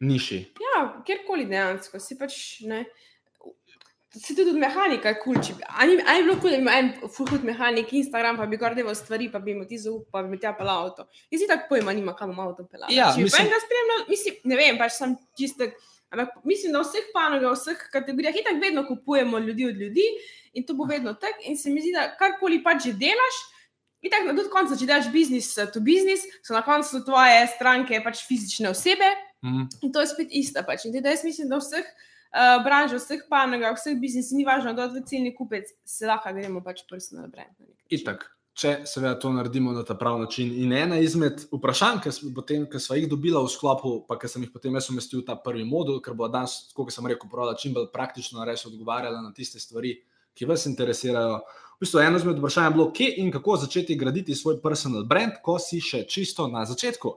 niši. 0.00 0.38
Ja, 0.62 1.02
kjerkoli 1.06 1.46
dejansko, 1.50 1.98
si 2.00 2.16
pač 2.18 2.34
ne. 2.66 2.84
Si 4.08 4.32
tudi 4.34 4.50
od 4.50 4.56
mehanika, 4.56 5.12
kul. 5.20 5.36
Cool, 5.44 5.58
ani 5.78 5.98
ani 6.00 6.22
bilo 6.24 6.38
kul, 6.40 6.50
da 6.54 6.56
imel 6.56 6.78
en 6.78 6.88
fuhud 7.12 7.42
mehanik, 7.44 7.90
Instagram, 7.92 8.38
pa 8.40 8.46
bi 8.48 8.56
gor 8.56 8.74
delal 8.74 8.96
stvari, 8.96 9.28
pa 9.30 9.38
bi 9.38 9.54
mu 9.54 9.66
ti 9.68 9.76
zaupal, 9.78 10.08
pa 10.12 10.22
bi 10.24 10.32
mi 10.32 10.38
tja 10.40 10.54
pel 10.56 10.70
avto. 10.72 11.04
Jaz 11.30 11.42
si 11.42 11.48
tako 11.50 11.68
pojma, 11.74 11.92
nima 11.92 12.14
kam 12.16 12.32
avto 12.40 12.64
pelati. 12.64 12.96
Ja, 12.96 13.10
Če 13.14 13.26
mislim- 13.26 13.36
pa 13.36 13.42
enega 13.44 13.60
spremljal, 13.66 14.06
mislim, 14.08 14.34
ne 14.44 14.56
vem, 14.56 14.78
pač 14.80 14.96
sem 14.96 15.14
čisto. 15.38 15.68
Ampak 16.10 16.40
mislim, 16.44 16.72
da 16.72 16.80
v 16.80 16.86
vseh 16.88 17.10
panogah, 17.12 17.52
v 17.52 17.58
vseh 17.58 17.84
kategorijah, 17.92 18.34
itak 18.40 18.62
vedno 18.62 18.86
kupujemo 18.88 19.38
ljudi 19.44 19.66
od 19.68 19.76
ljudi 19.76 20.06
in 20.54 20.64
to 20.64 20.74
bo 20.74 20.88
vedno 20.88 21.12
tako. 21.14 21.44
In 21.44 21.58
se 21.58 21.68
mi 21.70 21.80
zdi, 21.84 21.92
da 21.92 22.16
karkoli 22.16 22.62
pač 22.64 22.88
že 22.88 22.92
delaš, 22.96 23.36
in 24.02 24.10
tako 24.10 24.30
na 24.30 24.36
tudi 24.36 24.52
koncu, 24.52 24.76
če 24.78 24.86
delaš 24.86 25.08
biznis 25.12 25.54
to 25.54 25.80
biznis, 25.80 26.26
so 26.42 26.54
na 26.54 26.62
koncu 26.62 27.04
tvoje 27.04 27.46
stranke 27.56 28.00
pač 28.04 28.22
fizične 28.28 28.70
osebe, 28.70 29.08
Mm. 29.44 29.68
In 29.82 29.92
to 29.92 30.00
je 30.00 30.06
spet 30.06 30.28
isto. 30.30 30.62
Pač. 30.66 30.86
In 30.86 30.92
teda 30.92 31.12
jaz 31.14 31.24
mislim, 31.24 31.48
da 31.50 31.60
vseh 31.60 31.84
uh, 31.84 32.58
branžah, 32.64 32.98
v 32.98 33.04
vseh 33.04 33.28
panogah, 33.30 33.76
vseh 33.76 33.98
biznisih, 34.00 34.38
ni 34.38 34.48
važno, 34.48 34.74
da 34.74 34.90
je 34.94 35.04
ciljni 35.06 35.34
kupec, 35.36 35.70
se 35.84 36.06
lahko 36.06 36.32
gremo 36.34 36.62
pač 36.64 36.82
brand. 36.88 37.12
na 37.12 37.26
način. 37.26 37.76
Itak, 37.90 38.26
če 38.54 38.80
seveda 38.84 39.18
to 39.18 39.32
naredimo 39.32 39.72
na 39.72 39.84
ta 39.84 39.94
prav 39.94 40.18
način. 40.18 40.50
In 40.62 40.72
ena 40.72 40.98
izmed 40.98 41.46
vprašanj, 41.52 42.02
ki 42.02 42.12
smo, 42.12 42.96
jih 42.96 43.08
dobila 43.08 43.42
v 43.44 43.48
sklopu, 43.48 44.04
pa 44.08 44.18
ki 44.18 44.28
sem 44.28 44.42
jih 44.42 44.52
potem 44.52 44.74
jaz 44.74 44.90
umestil 44.90 45.22
v 45.22 45.26
ta 45.26 45.36
prvi 45.36 45.64
modul, 45.64 46.02
ker 46.02 46.14
bo 46.14 46.28
danes, 46.28 46.72
kot 46.74 46.92
sem 46.92 47.06
rekel, 47.06 47.30
pravila 47.30 47.54
čim 47.54 47.74
bolj 47.74 47.92
praktično 47.92 48.44
res 48.44 48.66
odgovarjala 48.66 49.22
na 49.22 49.32
tiste 49.32 49.60
stvari, 49.60 50.00
ki 50.34 50.46
vas 50.46 50.66
interesirajo. 50.66 51.40
V 51.78 51.86
bistvu 51.86 52.00
eno 52.02 52.18
izmed 52.18 52.38
vprašanj 52.38 52.64
je 52.64 52.70
bilo, 52.74 52.92
kje 52.92 53.08
in 53.22 53.28
kako 53.32 53.56
začeti 53.56 53.94
graditi 53.96 54.34
svoj 54.34 54.56
personal 54.62 55.04
brand, 55.06 55.36
ko 55.42 55.60
si 55.62 55.78
še 55.80 56.00
čisto 56.10 56.48
na 56.50 56.64
začetku. 56.66 57.12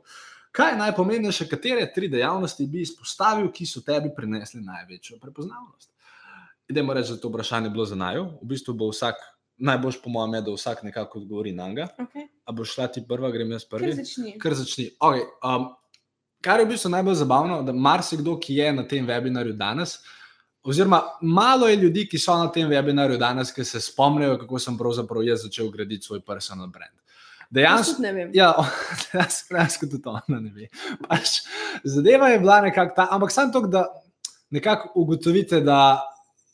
Kaj 0.54 0.72
je 0.72 0.78
najpomembnejše, 0.78 1.48
katere 1.50 1.88
tri 1.96 2.12
dejavnosti 2.12 2.68
bi 2.70 2.84
izpostavil, 2.86 3.48
ki 3.50 3.66
so 3.66 3.82
tebi 3.82 4.12
prinesli 4.16 4.62
največjo 4.62 5.18
prepoznavnost? 5.18 5.90
Idemo 6.70 6.94
reči, 6.94 7.10
da 7.10 7.18
je 7.18 7.24
to 7.24 7.34
vprašanje 7.34 7.74
bilo 7.74 7.86
za 7.90 7.98
naju. 7.98 8.28
V 8.44 8.52
bistvu 8.54 8.78
bo 8.78 8.92
vsak, 8.92 9.18
najboljš 9.58 10.02
po 10.04 10.14
mojem, 10.14 10.38
je, 10.38 10.42
da 10.46 10.54
vsak 10.54 10.84
nekako 10.84 11.20
odgovori 11.20 11.58
na 11.58 11.68
njega. 11.68 11.88
Okay. 11.98 12.30
A 12.46 12.52
boš 12.52 12.76
šla 12.76 12.88
ti 12.88 13.02
prva, 13.08 13.32
grem 13.32 13.52
jaz 13.52 13.66
Kar 13.66 13.80
prvi? 13.80 13.94
začni. 13.98 14.38
Kar 14.40 14.54
začni. 14.54 14.92
Okay, 15.00 15.26
um, 15.42 15.72
kar 16.42 16.62
je 16.62 16.70
v 16.70 16.76
bistvu 16.76 16.94
najbolj 16.94 17.18
zabavno, 17.26 17.64
da 17.64 17.74
marsikdo, 17.74 18.38
ki 18.38 18.62
je 18.62 18.74
na 18.74 18.86
tem 18.88 19.08
webinarju 19.08 19.58
danes, 19.58 19.98
oziroma 20.64 21.02
malo 21.22 21.68
je 21.68 21.76
ljudi, 21.76 22.08
ki 22.10 22.20
so 22.20 22.38
na 22.38 22.52
tem 22.52 22.70
webinarju 22.70 23.18
danes, 23.18 23.52
ki 23.54 23.64
se 23.66 23.82
spomnijo, 23.82 24.38
kako 24.38 24.60
sem 24.60 24.78
pravzaprav 24.78 25.24
jaz 25.24 25.44
začel 25.44 25.70
graditi 25.72 26.06
svoj 26.06 26.22
personal 26.22 26.68
brand. 26.68 26.94
Dejansko, 27.52 28.02
ne 28.02 28.14
vem. 28.14 28.30
Ja, 28.34 28.54
dejansko, 29.50 29.90
tudi 29.92 30.04
ona 30.06 30.40
ne 30.40 30.52
ve. 30.56 30.70
Pač, 31.08 31.42
zadeva 31.84 32.30
je 32.32 32.40
bila 32.40 32.62
nekako 32.62 32.96
ta, 32.96 33.08
ampak 33.12 33.32
samo 33.32 33.52
to, 33.54 33.62
da 33.68 33.86
nekako 34.50 34.92
ugotovite, 34.96 35.60
da 35.62 36.00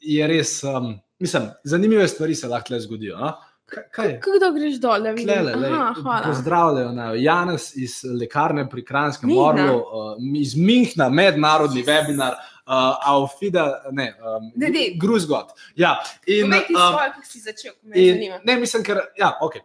je 0.02 0.28
res, 0.28 0.64
um, 0.64 0.96
mislim, 1.20 1.52
zanimive 1.64 2.08
stvari 2.08 2.36
se 2.36 2.48
lahko 2.48 2.74
le 2.74 2.80
zgodijo. 2.80 3.18
No? 3.18 3.36
Kaj? 3.68 4.14
Kako 4.24 4.52
greš 4.56 4.78
dol, 4.80 5.04
da 5.04 5.12
vidiš? 5.12 5.28
Klele, 5.28 5.56
lej, 5.60 5.72
Aha, 5.76 5.94
hvala. 6.02 6.22
pozdravljajo 6.28 6.92
na 6.92 7.08
Janes 7.20 7.76
iz 7.76 8.00
lekarne 8.20 8.70
pri 8.70 8.86
Kranskem 8.86 9.28
Mihna. 9.28 9.42
Morju, 9.44 9.74
uh, 9.76 10.14
iz 10.40 10.56
Minhna, 10.56 11.10
mednarodni 11.10 11.84
webinar, 11.84 12.38
uh, 12.68 13.10
Aufida, 13.10 13.84
ne, 13.92 14.12
um, 14.20 14.52
dej. 14.56 14.98
Gruzgot. 15.00 15.56
Ja, 15.76 15.98
in, 16.28 16.52
Povej 16.52 16.68
ti 16.68 16.76
um, 16.76 16.92
svoje, 16.92 17.10
kako 17.16 17.26
si 17.26 17.40
začel, 17.40 17.74
ko 17.80 17.88
me 17.88 17.96
In, 17.96 18.14
zanima. 18.14 18.40
ne, 18.44 18.60
mislim, 18.60 18.84
ker. 18.84 19.02
Ja, 19.18 19.34
okay. 19.42 19.64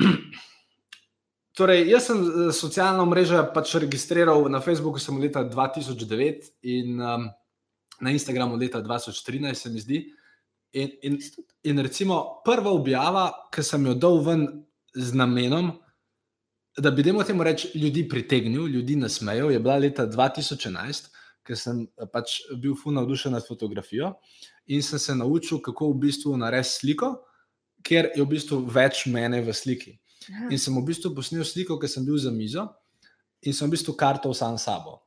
torej, 1.54 1.86
jaz 1.88 2.10
sem 2.10 2.18
eh, 2.18 2.50
socialno 2.52 3.06
mrežo 3.06 3.38
pač 3.54 3.76
registriral 3.78 4.48
na 4.50 4.60
Facebooku 4.60 4.98
leta 5.20 5.44
2009 5.44 6.50
in 6.62 7.00
um, 7.00 7.30
na 8.00 8.10
Instagramu 8.10 8.56
leta 8.56 8.82
2013, 8.82 9.54
se 9.54 9.70
mi 9.70 9.80
zdi. 9.80 10.04
In, 10.74 10.90
in, 11.02 11.18
in 11.62 11.78
recimo 11.78 12.42
prva 12.44 12.72
objava, 12.74 13.30
ki 13.54 13.62
sem 13.62 13.86
jo 13.86 13.94
dal 13.94 14.18
ven 14.26 14.64
z 14.94 15.14
namenom, 15.14 15.70
da 16.74 16.90
bi 16.90 17.02
demo 17.06 17.22
temu 17.22 17.46
reči, 17.46 17.70
ljudi 17.78 18.08
pritegnil, 18.08 18.66
ljudi 18.66 18.96
nasmejal, 18.98 19.52
je 19.54 19.60
bila 19.62 19.76
leta 19.78 20.06
2011, 20.10 21.06
ker 21.44 21.58
sem 21.58 21.84
eh, 21.84 22.08
pač 22.10 22.40
bil 22.60 22.76
ful 22.78 22.96
navdušen 22.96 23.34
nad 23.36 23.46
fotografijo 23.46 24.14
in 24.66 24.82
sem 24.82 24.98
se 24.98 25.14
naučil, 25.14 25.60
kako 25.62 25.92
v 25.92 26.00
bistvu 26.06 26.36
narediti 26.40 26.72
sliko, 26.72 27.12
ker 27.84 28.10
je 28.16 28.24
v 28.24 28.28
bistvu 28.30 28.62
več 28.72 29.04
mene 29.12 29.42
v 29.44 29.52
sliki. 29.52 29.98
Aha. 30.32 30.48
In 30.50 30.60
sem 30.60 30.76
v 30.76 30.84
bistvu 30.88 31.12
posnel 31.16 31.44
sliko, 31.44 31.76
ker 31.80 31.90
sem 31.90 32.04
bil 32.06 32.16
za 32.18 32.32
mizo 32.32 32.64
in 33.44 33.52
sem 33.52 33.68
v 33.68 33.76
bistvu 33.76 33.92
kartal 34.00 34.32
sam 34.36 34.56
sabo. 34.56 35.02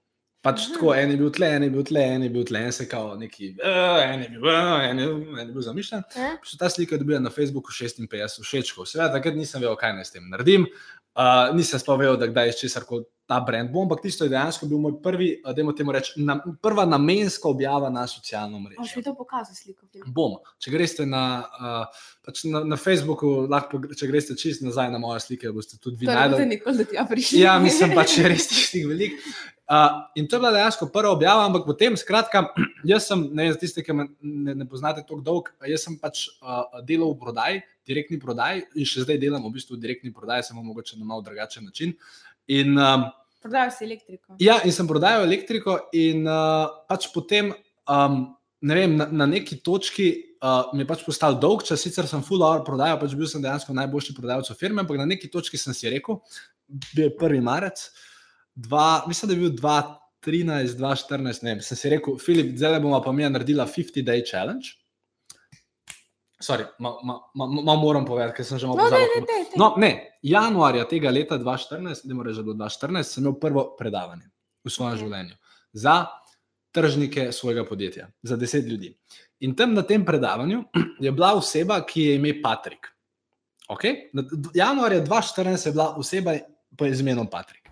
Pač 0.46 0.68
Aha. 0.68 0.76
tako, 0.76 0.92
en 0.94 1.12
je 1.12 1.18
bil 1.18 1.32
tle, 1.34 1.50
en 1.58 1.66
je 1.66 1.72
bil 1.74 1.86
tle, 1.90 2.04
en 2.06 2.28
je 2.28 2.30
bil 2.30 2.46
tle, 2.46 2.62
en 2.70 2.76
se 2.76 2.86
kao 2.88 3.16
neki, 3.18 3.56
uh, 3.58 3.98
en 4.04 4.22
je 4.22 4.30
bil, 4.36 4.46
uh, 4.46 4.86
en 4.86 5.02
je, 5.02 5.08
en 5.10 5.42
je 5.42 5.54
bil 5.56 5.66
zamišljen. 5.66 6.06
Eh? 6.14 6.38
So 6.46 6.62
ta 6.62 6.70
slika 6.70 6.96
je 6.96 7.02
dobila 7.02 7.20
na 7.24 7.34
Facebooku 7.34 7.74
56 7.74 8.46
všečkov. 8.46 8.86
Seveda, 8.86 9.10
takrat 9.18 9.36
nisem 9.36 9.64
vedel, 9.64 9.76
kaj 9.82 9.98
naj 9.98 10.06
s 10.06 10.14
tem 10.14 10.30
naredim. 10.30 10.70
Uh, 11.18 11.50
nisem 11.58 11.82
sploh 11.82 11.98
vedel, 11.98 12.20
da 12.22 12.30
kdaj 12.30 12.54
iz 12.54 12.62
česar 12.62 12.86
koli 12.86 13.10
ta 13.28 13.40
brand 13.44 13.72
bo, 13.72 13.82
ampak 13.84 14.02
tisto 14.02 14.24
je 14.24 14.32
dejansko 14.32 14.70
bil 14.72 14.80
moj 14.80 14.94
prvi, 15.04 15.28
uh, 15.44 15.52
da 15.52 15.74
temu 15.76 15.92
reči, 15.92 16.14
na, 16.24 16.38
prva 16.64 16.86
namenska 16.88 17.50
objava 17.50 17.90
na 17.90 18.06
socialno 18.08 18.60
mrežo. 18.60 18.88
mi 18.96 19.04
to 19.04 19.14
pokazal 19.16 19.56
sliko? 19.56 19.88
Bom. 20.06 20.38
Če 20.64 20.72
greste 20.72 21.06
na, 21.06 21.24
uh, 21.60 22.08
pač 22.26 22.46
na, 22.48 22.64
na 22.64 22.80
Facebooku, 22.80 23.44
lahko, 23.52 23.82
če 23.92 24.08
greste 24.08 24.38
čist 24.40 24.64
nazaj 24.64 24.90
na 24.94 25.02
moje 25.04 25.26
slike, 25.28 25.52
boste 25.52 25.76
tudi 25.76 26.00
vi 26.00 26.08
To 26.08 26.16
ne 26.16 26.24
boste 26.24 26.40
najdel. 26.40 26.50
nikoli 26.56 26.84
do 26.84 26.88
tja 26.88 27.06
prišli. 27.10 27.44
Ja, 27.44 27.60
mislim 27.60 27.96
pač, 27.98 28.16
res 28.24 28.48
tistih 28.48 28.88
velik. 28.88 29.20
Uh, 29.68 30.08
in 30.16 30.30
to 30.32 30.38
je 30.38 30.40
bila 30.40 30.54
dejansko 30.56 30.88
prva 30.94 31.12
objava, 31.12 31.44
ampak 31.44 31.66
potem, 31.68 31.98
skratka, 32.00 32.46
jaz 32.88 33.10
sem, 33.12 33.26
ne 33.36 33.50
za 33.52 33.60
tiste, 33.60 33.84
ki 33.84 33.92
me 33.92 34.08
ne, 34.24 34.56
ne 34.64 34.68
poznate 34.70 35.04
tako 35.04 35.20
dolgo, 35.20 35.52
jaz 35.68 35.84
sem 35.84 35.98
pač 36.00 36.30
uh, 36.40 36.80
delal 36.88 37.12
v 37.12 37.20
prodaji, 37.26 37.60
direktni 37.88 38.20
prodaji 38.20 38.64
in 38.80 38.88
še 38.88 39.04
zdaj 39.04 39.20
delam 39.20 39.44
v 39.44 39.52
bistvu 39.60 39.76
direktni 39.76 40.14
prodaji, 40.16 40.48
samo 40.48 40.64
mogoče 40.64 40.96
na 40.96 41.08
malo 41.08 41.26
drugačen 41.28 41.68
način. 41.68 41.92
In, 42.48 42.78
um, 42.80 43.08
Prodajal 43.44 43.72
si 43.76 43.86
elektriko. 43.86 44.36
Ja, 44.44 44.60
in 44.66 44.74
sem 44.76 44.88
prodajal 44.90 45.26
elektriko, 45.28 45.78
in 45.96 46.26
uh, 46.28 46.68
pač 46.90 47.10
potem, 47.14 47.54
um, 47.92 48.24
ne 48.66 48.78
vem, 48.80 48.96
na, 49.00 49.08
na 49.24 49.28
neki 49.30 49.60
točki 49.64 50.08
uh, 50.42 50.74
mi 50.74 50.84
je 50.84 50.90
pač 50.90 51.04
postal 51.06 51.38
dolg 51.40 51.64
čas, 51.68 51.84
sicer 51.84 52.08
sem 52.10 52.24
full 52.26 52.44
hour 52.46 52.64
prodajal, 52.68 53.00
pač 53.02 53.16
bil 53.18 53.30
sem 53.30 53.44
dejansko 53.44 53.76
najboljši 53.78 54.16
prodajalec 54.18 54.52
v 54.52 54.58
firmi, 54.60 54.84
ampak 54.84 55.00
na 55.00 55.08
neki 55.10 55.32
točki 55.34 55.60
sem 55.60 55.76
si 55.78 55.92
rekel, 55.92 56.20
bil 56.94 57.08
je 57.08 57.14
1. 57.14 57.46
marec 57.46 57.86
dva, 58.58 59.06
mislim, 59.08 59.30
da 59.30 59.38
je 59.38 59.42
bil 59.44 59.54
2013, 59.62 60.80
2014, 60.82 61.46
ne 61.46 61.54
vem, 61.54 61.64
sem 61.64 61.80
si 61.80 61.94
rekel, 61.94 62.18
Filip, 62.22 62.56
zdaj 62.58 62.82
bomo 62.82 63.00
pa 63.06 63.14
mi 63.14 63.28
naredila 63.28 63.68
50-day 63.70 64.26
challenge. 64.26 64.76
Sorry, 66.40 66.66
ma, 66.80 66.92
ma, 67.04 67.16
ma, 67.34 67.46
ma 67.50 67.76
moram 67.76 68.06
povedati, 68.06 68.36
ker 68.38 68.46
sem 68.46 68.60
že 68.62 68.68
malo 68.70 68.78
No, 68.78 68.84
pozabil. 68.86 69.08
daj, 69.10 69.26
daj, 69.26 69.44
daj. 69.50 69.58
No, 69.58 69.74
ne, 69.78 70.20
januarja 70.22 70.86
tega 70.86 71.10
leta 71.10 71.38
2014, 71.38 72.06
ne 72.06 72.14
more 72.14 72.34
že 72.34 72.44
do 72.46 72.54
2014, 72.54 73.04
sem 73.04 73.24
imel 73.26 73.40
prvo 73.42 73.64
predavanje 73.74 74.30
v 74.62 74.70
svojem 74.70 74.94
Ok. 74.94 75.02
življenju 75.02 75.36
za 75.74 75.96
tržnike 76.72 77.32
svojega 77.32 77.66
podjetja, 77.66 78.08
za 78.24 78.38
deset 78.38 78.66
ljudi. 78.66 78.94
In 79.42 79.56
tam 79.56 79.74
na 79.74 79.82
tem 79.82 80.06
predavanju 80.06 80.64
je 81.02 81.12
bila 81.12 81.34
oseba, 81.34 81.82
ki 81.86 82.02
je 82.02 82.16
ime 82.16 82.42
Patrik. 82.42 82.86
Okay? 83.70 84.10
Januarja 84.54 85.02
2014 85.04 85.66
je 85.66 85.72
bila 85.72 85.96
oseba 85.98 86.38
po 86.78 86.86
imenu 86.86 87.26
Patrik. 87.30 87.67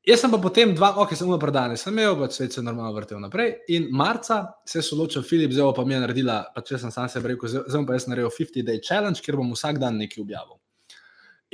Jaz 0.00 0.22
sem 0.22 0.32
pa 0.32 0.38
potem 0.40 0.70
dva, 0.72 0.94
ok, 1.02 1.10
sem 1.12 1.28
umil 1.28 1.40
predane, 1.42 1.74
sem 1.76 1.92
imel, 1.92 2.14
pač 2.16 2.38
svet 2.38 2.54
se 2.54 2.62
je 2.62 2.64
normalno 2.64 2.94
vrtel 2.96 3.18
naprej. 3.20 3.50
In 3.76 3.90
marca 3.92 4.38
se 4.64 4.78
je 4.78 4.84
soločil 4.86 5.24
Filip, 5.26 5.52
bo 5.52 5.74
pa 5.76 5.84
mi 5.84 5.92
je 5.92 6.00
naredila, 6.00 6.38
pa 6.54 6.62
če 6.64 6.78
sem 6.80 6.94
sam 6.94 7.10
sebi 7.12 7.34
rekel, 7.34 7.58
bom 7.68 7.84
pa 7.84 7.98
jaz 7.98 8.08
naredil 8.08 8.32
50-day 8.32 8.80
challenge, 8.80 9.20
kjer 9.20 9.36
bom 9.36 9.52
vsak 9.52 9.80
dan 9.82 10.00
nekaj 10.00 10.22
objavil. 10.24 10.56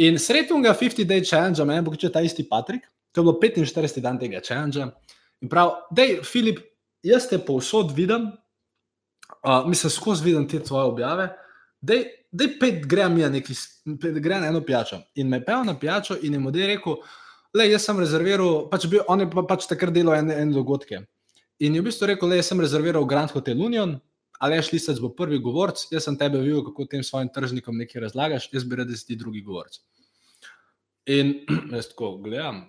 In 0.07 0.21
srednjega 0.23 0.77
50-day 0.79 1.27
challenge, 1.27 1.67
meni 1.67 1.83
bo 1.83 1.97
če 1.99 2.13
ta 2.15 2.23
isti 2.23 2.47
Patrik, 2.47 2.87
to 3.11 3.25
je 3.25 3.27
bilo 3.27 3.35
45 3.43 3.99
dan 4.05 4.23
tega 4.23 4.45
challenge. 4.45 4.87
In 5.43 5.51
prav, 5.51 5.75
dej, 5.91 6.21
Filip, 6.23 6.63
jaz 7.03 7.27
te 7.27 7.43
povsod 7.43 7.91
vidim, 7.99 8.31
uh, 9.43 9.67
mislim, 9.67 9.91
skozi 9.91 10.31
vidim 10.31 10.47
te 10.47 10.63
tvoje 10.63 10.87
objave. 10.95 11.33
Dej, 11.83 12.07
dej 12.31 12.55
pet 12.63 12.87
grem 12.87 13.19
ja 13.19 13.29
neki, 13.33 13.59
pet 13.99 14.23
grem 14.23 14.47
eno 14.47 14.63
pijačo. 14.63 15.03
In 15.19 15.35
me 15.35 15.43
je 15.43 15.49
pel 15.51 15.67
na 15.67 15.75
pijačo 15.75 16.23
in 16.23 16.39
je 16.39 16.47
mu 16.47 16.55
rekel, 16.55 17.03
le 17.57 17.69
jaz 17.71 17.87
sem 17.89 18.01
rezerviral, 18.01 18.67
pač 18.73 18.87
bil, 18.91 19.03
on 19.13 19.25
je 19.25 19.29
pa, 19.33 19.45
pač 19.49 19.67
takrat 19.71 19.95
delal 19.95 20.19
ene, 20.19 20.37
ene 20.45 20.55
dogodke. 20.55 21.03
In 21.65 21.77
je 21.77 21.81
v 21.81 21.89
bistvu 21.89 22.11
rekel, 22.13 22.29
le 22.31 22.41
jaz 22.43 22.53
sem 22.53 22.61
rezerviral 22.61 23.07
Grand 23.09 23.33
Hotel 23.33 23.61
Union, 23.65 23.97
ali 24.45 24.59
ješ 24.59 24.73
lisec 24.75 25.01
bo 25.01 25.11
prvi 25.17 25.39
govorc, 25.43 25.87
jaz 25.93 26.09
sem 26.09 26.19
tebe 26.21 26.41
videl, 26.43 26.63
kako 26.67 26.89
tem 26.93 27.05
svojim 27.07 27.31
tržnikom 27.33 27.79
nekaj 27.81 28.05
razlagaš, 28.09 28.51
jaz 28.53 28.67
bi 28.69 28.81
rad, 28.81 28.91
da 28.93 28.99
si 28.99 29.09
ti 29.09 29.17
drugi 29.17 29.41
govorc. 29.47 29.79
In 31.13 31.39
jaz 31.77 31.93
tako 31.93 32.17
gledam, 32.25 32.67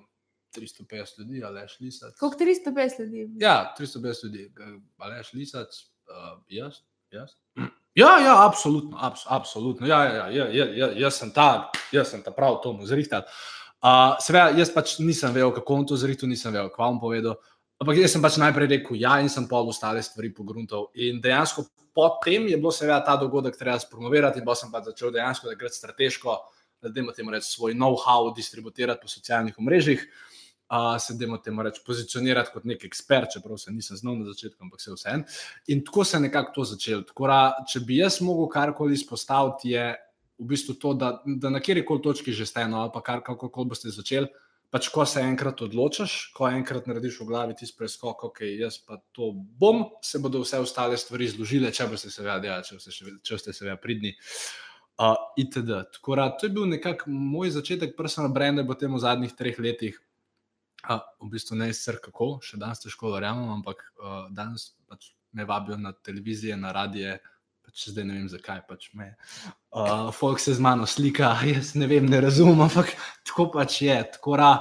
350 0.55 1.19
ljudi, 1.19 1.43
ali 1.43 1.59
ješ 1.65 1.79
lisec. 1.83 2.15
Koliko 2.19 2.39
350 2.43 2.99
ljudi? 3.03 3.43
Ja, 3.43 3.75
350 3.79 4.23
ljudi, 4.25 4.51
ali 4.97 5.19
ješ 5.19 5.33
lisec, 5.33 5.81
uh, 6.07 6.39
jaz, 6.47 6.81
jaz. 7.11 7.35
Ja, 7.97 8.19
ja, 8.21 8.45
absolutno, 8.45 8.97
abs, 9.01 9.23
absolutno. 9.25 9.87
Ja, 9.87 10.03
ja, 10.03 10.13
ja, 10.13 10.27
ja, 10.29 10.45
ja, 10.53 10.65
ja, 10.75 10.87
jaz 11.01 11.15
sem 11.17 11.31
ta, 11.33 11.71
jaz 11.89 12.11
sem 12.13 12.21
ta 12.21 12.29
prav 12.29 12.59
to 12.61 12.69
mu 12.77 12.85
zrihtal. 12.85 13.23
Uh, 13.77 14.17
Seveda, 14.23 14.55
jaz 14.57 14.71
pač 14.73 14.95
nisem 15.05 15.33
vedel, 15.35 15.51
kako 15.53 15.75
on 15.75 15.85
to 15.85 15.97
zrihtal, 16.01 16.29
nisem 16.29 16.49
vedel, 16.49 16.71
kva 16.73 16.87
vam 16.89 16.97
povedal. 17.01 17.37
Ampak 17.77 17.99
jaz 17.99 18.15
sem 18.15 18.23
pač 18.23 18.39
najprej 18.41 18.71
rekel, 18.71 18.97
ja, 18.97 19.19
in 19.21 19.29
sem 19.29 19.45
pol 19.45 19.69
ostale 19.69 20.01
stvari 20.01 20.31
pogruntal. 20.33 20.87
In 20.97 21.19
dejansko 21.21 21.67
potem 21.93 22.47
je 22.49 22.57
bilo 22.57 22.73
seveda 22.73 23.03
ta 23.05 23.17
dogodek 23.21 23.57
treba 23.57 23.77
spromovirati, 23.81 24.41
in 24.41 24.45
pa 24.45 24.55
sem 24.57 24.71
pa 24.73 24.81
začel 24.81 25.13
dejansko 25.13 25.45
da 25.45 25.53
igrati 25.53 25.77
strateško, 25.77 26.37
da 26.81 26.89
dajmo 26.89 27.13
temu 27.13 27.33
reči 27.33 27.51
svoj 27.51 27.77
know-how 27.77 28.33
distribuirati 28.33 29.01
po 29.01 29.09
socialnih 29.09 29.59
omrežjih. 29.61 30.07
Uh, 30.67 30.97
se 30.99 31.13
dajmo 31.15 31.37
temu 31.37 31.63
reči 31.63 31.79
pozicionirati 31.85 32.51
kot 32.53 32.65
nek 32.67 32.81
ekspert, 32.83 33.31
čeprav 33.37 33.61
se 33.61 33.71
nisem 33.71 33.97
znal 33.97 34.17
na 34.19 34.25
začetku, 34.33 34.57
ampak 34.65 34.81
se 34.81 34.91
vse 34.91 35.13
en. 35.13 35.23
In 35.67 35.85
tako 35.85 36.03
se 36.03 36.17
je 36.17 36.21
nekako 36.25 36.51
to 36.55 36.65
začelo. 36.73 37.05
Tako 37.07 37.29
da, 37.29 37.39
če 37.71 37.79
bi 37.87 38.01
jaz 38.01 38.19
mogel 38.25 38.49
karkoli 38.51 38.97
izpostaviti, 38.97 39.77
je 39.77 39.93
v 40.37 40.45
bistvu 40.51 40.75
to, 40.81 40.93
da, 40.93 41.17
da 41.25 41.49
na 41.49 41.59
kjer 41.59 41.81
koli 41.85 42.03
točki 42.03 42.33
že 42.33 42.45
ste, 42.45 42.67
no, 42.67 42.83
ali 42.85 42.91
pa 42.93 43.01
kar 43.01 43.23
kako 43.25 43.65
boste 43.65 43.89
začeli. 43.89 44.29
Pač, 44.67 44.89
ko 44.91 45.05
se 45.07 45.21
enkrat 45.23 45.61
odločiš, 45.63 46.33
ko 46.35 46.49
enkrat 46.51 46.89
narediš 46.91 47.21
v 47.21 47.27
glavi 47.29 47.55
tisti 47.55 47.77
preskok, 47.79 48.25
ok, 48.27 48.41
jaz 48.59 48.81
pa 48.83 48.97
to 49.15 49.31
bom, 49.31 49.85
se 50.03 50.19
bodo 50.19 50.41
vse 50.43 50.59
ostale 50.59 50.97
stvari 50.99 51.29
zložile, 51.31 51.71
če 51.71 51.87
boste 51.87 52.11
seveda 52.11 52.41
delali, 52.43 52.67
če, 52.67 52.91
še- 52.91 53.13
če 53.23 53.37
ste 53.39 53.55
seveda 53.55 53.77
pridni. 53.79 54.11
Uh, 54.97 55.15
itd. 55.39 55.71
Tako 55.93 56.17
da, 56.19 56.25
to 56.35 56.49
je 56.49 56.53
bil 56.57 56.67
nekako 56.67 57.13
moj 57.13 57.53
začetek 57.55 57.95
personal 57.95 58.33
branda, 58.33 58.65
potem 58.67 58.91
v 58.91 58.99
zadnjih 58.99 59.35
treh 59.39 59.55
letih. 59.61 60.01
Uh, 60.83 60.99
v 61.23 61.31
bistvu 61.37 61.55
ne 61.55 61.69
sicer 61.71 62.01
kako, 62.03 62.41
še 62.43 62.59
danes 62.59 62.83
težko 62.83 63.13
verjamem, 63.15 63.47
ampak 63.61 63.85
uh, 64.01 64.25
danes 64.35 64.73
pač 64.89 65.13
me 65.31 65.45
vabijo 65.47 65.77
na 65.79 65.93
televizije, 65.93 66.57
na 66.59 66.73
radije, 66.75 67.21
pač 67.67 67.89
zdaj 67.91 68.07
ne 68.07 68.15
vem 68.15 68.27
zakaj. 68.31 68.63
Pač 68.69 68.89
me, 68.95 69.11
uh, 69.75 70.07
folk 70.15 70.39
se 70.39 70.55
z 70.55 70.63
mano 70.63 70.87
slika, 70.87 71.35
jaz 71.53 71.75
ne 71.75 71.87
vem, 71.91 72.07
ne 72.07 72.21
razumem, 72.23 72.63
ampak 72.63 72.95
tako 73.27 73.49
pač 73.53 73.81
je. 73.83 73.97
Tako 74.15 74.37
da, 74.39 74.51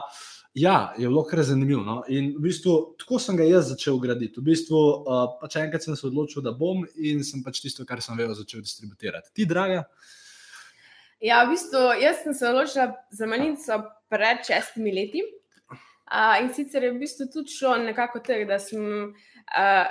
ja, 0.58 0.76
je 0.98 1.06
bilo 1.06 1.22
kar 1.28 1.44
zanimivo. 1.46 1.84
No? 1.86 2.00
In 2.12 2.34
v 2.36 2.48
bistvu 2.48 2.76
tako 3.00 3.22
sem 3.22 3.38
ga 3.38 3.46
jaz 3.46 3.70
začel 3.70 4.00
graditi. 4.02 4.42
V 4.42 4.50
bistvu 4.50 4.82
uh, 4.98 5.24
pač 5.40 5.58
enkrat 5.62 5.86
sem 5.86 5.96
se 5.96 6.08
odločil, 6.10 6.42
da 6.44 6.54
bom 6.56 6.82
in 6.98 7.22
sem 7.24 7.44
pač 7.46 7.62
tisto, 7.64 7.86
kar 7.88 8.02
sem 8.04 8.18
vedel, 8.18 8.34
začel 8.34 8.64
distribuirati. 8.66 9.32
Ti, 9.32 9.48
draga? 9.48 9.86
Ja, 11.24 11.44
v 11.46 11.54
bistvu, 11.54 11.86
jaz 12.02 12.24
sem 12.26 12.34
se 12.36 12.48
odločila 12.50 12.90
za 13.14 13.28
menico 13.30 13.80
pred 14.12 14.42
šestimi 14.44 14.92
leti. 14.92 15.22
Uh, 16.06 16.36
in 16.38 16.52
sicer 16.54 16.84
je 16.86 16.92
v 16.92 17.00
bistvu 17.00 17.26
tudi 17.32 17.50
šlo 17.50 17.78
nekako 17.82 18.20
tako, 18.22 18.44
da 18.46 18.60
sem 18.62 18.82
uh, 19.10 19.88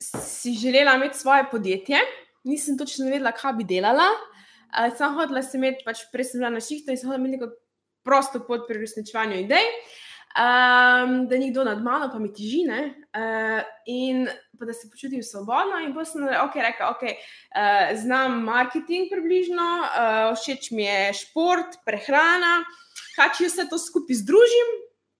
si 0.00 0.54
želela 0.54 0.94
imeti 0.94 1.18
svoje 1.18 1.44
podjetje, 1.50 1.96
nisem 2.44 2.78
točno 2.78 3.10
vedela, 3.10 3.32
kaj 3.32 3.52
bi 3.52 3.64
delala. 3.64 4.08
Uh, 4.68 4.96
sem 4.96 5.14
hodila 5.14 5.42
sem 5.42 5.62
imeti, 5.62 5.84
pač 5.84 6.04
prej 6.12 6.32
sem 6.32 6.42
bila 6.42 6.52
na 6.54 6.60
šihtu 6.60 6.92
in 6.92 7.00
sem 7.00 7.10
hodila 7.10 7.24
imeti 7.24 7.38
neko 7.38 7.52
prosto 8.04 8.40
pot 8.44 8.68
pri 8.68 8.78
uresničevanju 8.80 9.40
idej. 9.44 9.72
Um, 10.38 11.26
da 11.26 11.38
ni 11.38 11.50
kdo 11.50 11.64
nad 11.64 11.80
mano, 11.82 12.10
pa 12.12 12.18
mi 12.18 12.28
teži, 12.32 12.62
ne? 12.68 12.82
uh, 13.16 13.62
in 13.86 14.28
pa 14.58 14.68
da 14.68 14.72
se 14.72 14.90
počutim 14.90 15.22
svobodno. 15.22 15.80
In 15.82 15.94
potem 15.94 16.12
sem 16.12 16.28
okay, 16.44 16.62
rekla, 16.62 16.90
ok, 16.92 17.02
uh, 17.02 17.96
znam 17.98 18.42
marketing 18.44 19.08
približno, 19.10 19.68
uh, 19.82 20.36
všeč 20.36 20.70
mi 20.76 20.84
je 20.84 21.16
šport, 21.24 21.80
prehrana, 21.86 22.60
kaj 23.16 23.32
če 23.38 23.48
vse 23.48 23.66
to 23.72 23.80
skupaj 23.82 24.20
združim, 24.20 24.70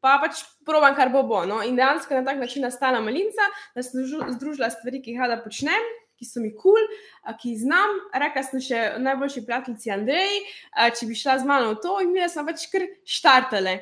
pa 0.05 0.19
pač 0.23 0.43
provam, 0.67 0.95
kar 0.97 1.13
bo 1.15 1.23
bo. 1.29 1.45
No? 1.49 1.63
In 1.63 1.79
dejansko 1.79 2.19
na 2.19 2.25
tak 2.27 2.41
način 2.41 2.67
nastala 2.67 3.01
malinca, 3.05 3.49
da 3.75 3.83
sem 3.83 4.05
združila 4.07 4.71
stvari, 4.75 5.03
ki 5.03 5.15
jih 5.15 5.25
rada 5.25 5.41
počnem. 5.43 5.91
Ki 6.19 6.27
so 6.27 6.41
mi 6.43 6.49
kul, 6.51 6.75
cool, 6.75 7.35
ki 7.39 7.53
jih 7.53 7.61
znam. 7.63 7.93
Rekla 8.19 8.43
sem 8.43 8.63
še 8.63 8.79
najboljši 8.99 9.45
prijateljici 9.47 9.93
Andreji, 9.95 10.41
a, 10.75 10.89
če 10.91 11.07
bi 11.07 11.15
šla 11.15 11.37
z 11.39 11.47
mano 11.47 11.77
v 11.77 11.79
to, 11.85 11.93
in 12.03 12.11
mi 12.11 12.25
smo 12.27 12.43
pač 12.49 12.65
kar 12.73 12.83
štartale. 13.07 13.77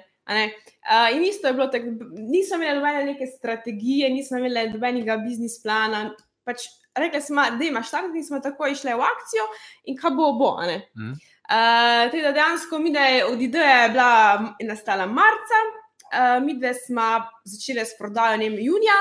In 1.15 1.25
isto 1.25 1.49
je 1.49 1.55
bilo 1.57 1.71
tako, 1.73 1.95
nisem 2.13 2.61
imela 2.61 2.81
nobene 2.81 3.05
neke 3.13 3.27
strategije, 3.31 4.11
nisem 4.13 4.39
imela 4.43 4.67
nobenega 4.69 5.17
biznis 5.23 5.57
plana. 5.63 6.11
Pač 6.45 6.67
rekla 6.97 7.21
sem, 7.21 7.41
da 7.59 7.65
imaš 7.65 7.89
štart, 7.89 8.13
in 8.15 8.25
smo 8.27 8.43
tako 8.45 8.69
išle 8.69 8.95
v 8.99 9.07
akcijo, 9.07 9.49
in 9.89 9.97
kaj 9.97 10.15
bo, 10.19 10.33
bo. 10.37 10.53
Mm. 10.61 11.17
Uh, 11.47 12.05
teda 12.11 12.33
dejansko 12.35 12.79
mi, 12.83 12.93
da 12.93 13.07
je 13.07 13.25
od 13.27 13.43
ideje 13.43 13.89
bila 13.95 14.55
nastala 14.67 15.07
marca, 15.07 15.65
uh, 16.13 16.45
mi 16.45 16.59
dve 16.59 16.75
smo 16.75 17.27
začeli 17.45 17.85
s 17.87 17.99
prodajanjem 17.99 18.59
junija. 18.61 18.99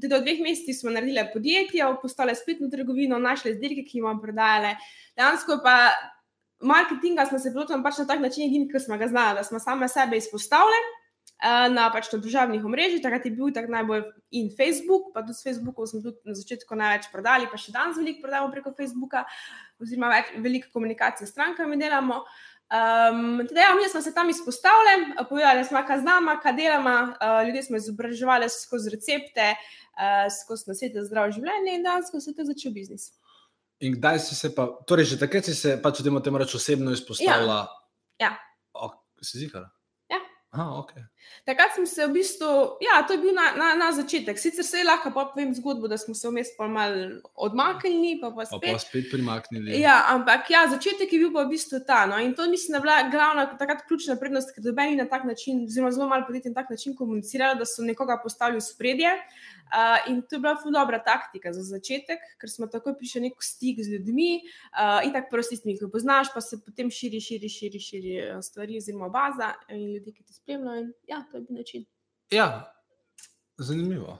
Teda 0.00 0.20
v 0.20 0.28
dveh 0.28 0.40
mesecih 0.44 0.76
smo 0.78 0.90
naredili 0.94 1.24
podjetje, 1.32 1.86
postale 2.02 2.34
spletno 2.38 2.68
trgovino, 2.70 3.18
našli 3.18 3.50
izdelke, 3.50 3.82
ki 3.82 3.98
jim 3.98 4.06
bomo 4.06 4.22
prodajali. 4.22 4.76
Dejansko 5.18 5.58
pa 5.64 5.90
marketinga 6.60 7.26
smo 7.26 7.38
se 7.38 7.50
lotili 7.54 7.82
pač 7.82 7.98
na 7.98 8.06
tak 8.06 8.20
način, 8.20 8.46
edini, 8.46 8.68
ki 8.70 8.80
smo 8.80 8.98
ga 8.98 9.08
znali, 9.08 9.38
da 9.38 9.44
smo 9.44 9.58
same 9.58 9.88
sebe 9.88 10.16
izpostavili. 10.16 10.78
eh, 11.42 11.68
Na, 11.70 11.90
pač 11.94 12.12
na 12.12 12.18
družabnih 12.18 12.64
omrežjih, 12.64 13.02
takrat 13.02 13.26
je 13.26 13.30
bil 13.30 13.52
tak 13.54 13.68
najbolj 13.70 14.02
in 14.34 14.48
Facebook, 14.56 15.12
pa 15.14 15.22
tudi 15.22 15.38
s 15.38 15.44
Facebookom 15.46 15.86
smo 15.86 16.00
tudi 16.02 16.18
na 16.26 16.34
začetku 16.34 16.74
največ 16.74 17.10
prodali, 17.12 17.46
pa 17.50 17.58
še 17.60 17.70
danes 17.72 17.98
veliko 18.00 18.24
prodajamo 18.24 18.50
preko 18.50 18.72
Facebooka, 18.74 19.22
oziroma 19.78 20.10
več, 20.16 20.32
veliko 20.42 20.72
komunikacije 20.74 21.28
s 21.28 21.30
strankami 21.30 21.78
delamo. 21.78 22.24
Um, 22.68 23.46
teda, 23.48 23.60
ja, 23.60 23.74
mi 23.74 23.88
smo 23.88 24.02
se 24.02 24.14
tam 24.14 24.28
izpostavili, 24.30 25.14
povedali 25.28 25.64
smo, 25.64 25.80
kaj 25.86 26.00
znamo, 26.00 26.34
kaj 26.42 26.52
delamo, 26.52 26.96
uh, 27.02 27.46
ljudje 27.46 27.62
smo 27.62 27.76
izobraževali 27.76 28.48
skozi 28.48 28.90
recepte, 28.90 29.54
uh, 29.96 30.28
skozi 30.42 30.68
nasvete 30.68 31.00
za 31.00 31.06
zdravo 31.08 31.32
življenje 31.32 31.78
in 31.78 31.86
danes 31.86 32.12
se 32.12 32.34
to 32.36 32.44
začel 32.44 32.74
biznis. 32.76 33.08
In 33.80 33.94
kdaj 33.96 34.20
si 34.20 34.36
se 34.36 34.50
pa, 34.54 34.66
torej 34.86 35.14
že 35.14 35.20
takrat 35.22 35.48
si 35.48 35.54
se, 35.54 35.78
pač, 35.82 36.02
da 36.04 36.20
temu 36.20 36.38
reči, 36.38 36.58
osebno 36.60 36.92
izpostavila? 36.92 37.62
Ja. 38.20 38.34
O, 38.74 38.90
si 39.22 39.38
zihar? 39.38 39.70
Aha, 40.58 40.78
okay. 40.78 41.02
Takrat 41.46 41.74
smo 41.74 41.86
se 41.86 42.06
v 42.06 42.12
bistvu, 42.12 42.46
ja, 42.82 43.02
to 43.06 43.14
je 43.14 43.18
bil 43.22 43.34
na, 43.34 43.52
na, 43.56 43.68
na 43.78 43.92
začetek. 43.92 44.38
Sicer 44.38 44.64
se 44.66 44.80
je 44.80 44.84
lahko 44.84 45.12
povem 45.14 45.52
zgodbo, 45.54 45.88
da 45.88 45.98
smo 45.98 46.14
se 46.14 46.28
vmes 46.28 46.50
pa 46.56 46.66
malo 46.68 47.20
odmaknili, 47.34 48.18
pa, 48.20 48.30
pa 48.34 48.46
spet. 48.46 48.72
pa 48.72 48.78
spet 48.82 49.06
primaknili. 49.12 49.78
Ja, 49.80 50.02
ampak 50.14 50.50
ja, 50.50 50.66
začetek 50.70 51.12
je 51.12 51.20
bil 51.22 51.30
pa 51.32 51.46
v 51.46 51.54
bistvu 51.54 51.80
ta. 51.86 52.06
No, 52.10 52.18
in 52.18 52.34
to 52.34 52.48
mislim, 52.50 52.74
da 52.74 52.78
je 52.78 52.86
bila 52.86 52.96
glavna, 53.12 53.46
takrat 53.58 53.86
ključna 53.86 54.18
prednost, 54.18 54.50
ker 54.54 54.64
dobeni 54.64 54.98
na 54.98 55.06
tak 55.06 55.24
način, 55.24 55.62
oziroma 55.64 55.92
zelo 55.94 56.08
malo 56.08 56.26
podjetij 56.26 56.50
na 56.50 56.60
tak 56.62 56.74
način 56.74 56.96
komunicirali, 56.96 57.58
da 57.58 57.66
so 57.68 57.86
nekoga 57.86 58.18
postavili 58.22 58.58
v 58.58 58.66
spredje. 58.66 59.14
Uh, 59.14 59.48
in 60.08 60.22
to 60.22 60.36
je 60.36 60.40
bila 60.40 60.54
ful 60.62 60.72
dobra 60.72 60.98
taktika 61.04 61.52
za 61.52 61.62
začetek, 61.62 62.18
ker 62.40 62.50
smo 62.50 62.66
takoj 62.66 62.96
prišli 62.98 63.20
nek 63.26 63.42
stik 63.42 63.80
z 63.84 63.92
ljudmi, 63.96 64.40
uh, 64.72 65.00
in 65.06 65.12
tako 65.12 65.28
prvo 65.30 65.42
s 65.42 65.48
tistimi, 65.52 65.76
ki 65.78 65.84
jih 65.84 65.92
poznaš, 65.92 66.32
pa 66.34 66.40
se 66.40 66.60
potem 66.64 66.90
širi, 66.90 67.20
širi, 67.20 67.48
širi, 67.48 67.80
širi 67.80 68.14
stvari, 68.42 68.78
oziroma 68.78 69.08
baza 69.08 69.52
in 69.68 69.94
ljudi, 69.94 70.12
ki 70.12 70.22
te 70.24 70.32
spremljajo. 70.32 70.80
In, 70.86 70.92
ja, 71.08 71.24
to 71.30 71.36
je 71.36 71.42
bil 71.48 71.56
način. 71.58 71.84
ja, 72.30 72.48
zanimivo. 73.58 74.18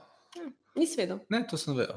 Nisi 0.75 1.01
vedel. 1.01 1.19
Ne, 1.29 1.47
to 1.47 1.57
sem 1.57 1.75
vedel. 1.77 1.95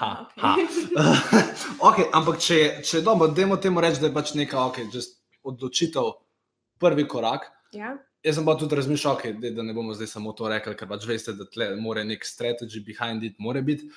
Ha, 0.00 0.26
okej. 0.26 0.42
ha. 0.42 1.12
okay, 1.90 2.06
ampak 2.12 2.38
če, 2.40 2.54
je- 2.54 2.82
če 2.84 2.96
je 2.98 3.02
dobro, 3.02 3.28
dajmo 3.28 3.56
temu 3.56 3.80
reči, 3.80 4.00
da 4.00 4.06
je 4.06 4.14
pač 4.14 4.34
neka 4.34 4.56
okay, 4.70 4.86
odločitev 5.42 6.12
prvi 6.78 7.08
korak. 7.08 7.50
Ja. 7.72 7.96
Jaz 8.24 8.36
sem 8.36 8.44
pa 8.44 8.52
tudi 8.60 8.76
razmišljal, 8.76 9.14
okay, 9.16 9.52
da 9.54 9.62
ne 9.64 9.72
bomo 9.72 9.94
zdaj 9.96 10.10
samo 10.10 10.32
to 10.36 10.48
rekli, 10.52 10.74
ker 10.76 10.88
pač 10.88 11.06
veste, 11.08 11.32
da 11.32 11.46
tle 11.48 11.70
mora 11.80 12.02
nek 12.04 12.26
strategy 12.28 12.82
behind 12.84 13.24
it, 13.24 13.38
mora 13.40 13.62
biti. 13.64 13.88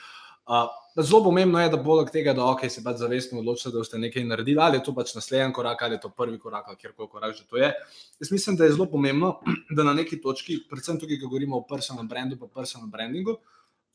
Uh, 0.48 0.70
zelo 0.96 1.22
pomembno 1.24 1.60
je, 1.60 1.70
da 1.72 1.80
poleg 1.84 2.10
tega, 2.12 2.34
da 2.36 2.46
okay, 2.48 2.72
se 2.72 2.84
pač 2.84 3.02
zavestno 3.02 3.42
odločite, 3.42 3.74
da 3.74 3.84
boste 3.84 4.00
nekaj 4.00 4.24
naredili, 4.28 4.60
ali 4.64 4.80
je 4.80 4.86
to 4.88 4.96
pač 4.96 5.12
naslednji 5.16 5.56
korak, 5.56 5.84
ali 5.84 5.98
je 5.98 6.02
to 6.06 6.14
prvi 6.16 6.40
korak, 6.40 6.72
ali 6.72 6.80
kjerkoli 6.80 7.12
korak 7.12 7.36
že 7.36 7.44
to 7.50 7.60
je. 7.60 7.74
Jaz 8.24 8.32
mislim, 8.32 8.56
da 8.60 8.68
je 8.68 8.78
zelo 8.78 8.88
pomembno, 8.92 9.38
da 9.76 9.84
na 9.84 9.94
neki 9.94 10.22
točki, 10.22 10.62
predvsem 10.70 11.00
tukaj, 11.00 11.20
ko 11.20 11.28
govorimo 11.28 11.60
o 11.60 11.68
personal 11.68 12.08
brandu, 12.08 12.40
pa 12.40 12.48
personal 12.48 12.88
brandingu, 12.88 13.38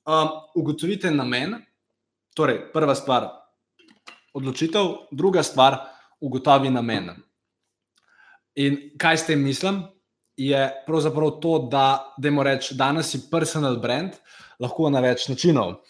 um, 0.05 0.39
ugotovite 0.55 1.11
namen. 1.11 1.57
Torej, 2.37 2.67
prva 2.73 2.95
stvar, 2.95 3.31
odločitev, 4.37 5.09
druga 5.11 5.43
stvar, 5.43 5.81
ugotovi 6.21 6.71
namen. 6.71 7.15
In 8.55 8.77
kaj 9.01 9.25
s 9.25 9.27
tem 9.27 9.43
mislim? 9.43 9.87
Je 10.39 10.59
pravzaprav 10.87 11.41
to, 11.43 11.59
da 11.71 12.15
dajmo 12.19 12.45
reči, 12.47 12.77
danes 12.79 13.11
si 13.11 13.25
personal 13.31 13.81
brand 13.83 14.15
lahko 14.63 14.91
na 14.91 15.03
več 15.03 15.27
načinov. 15.29 15.81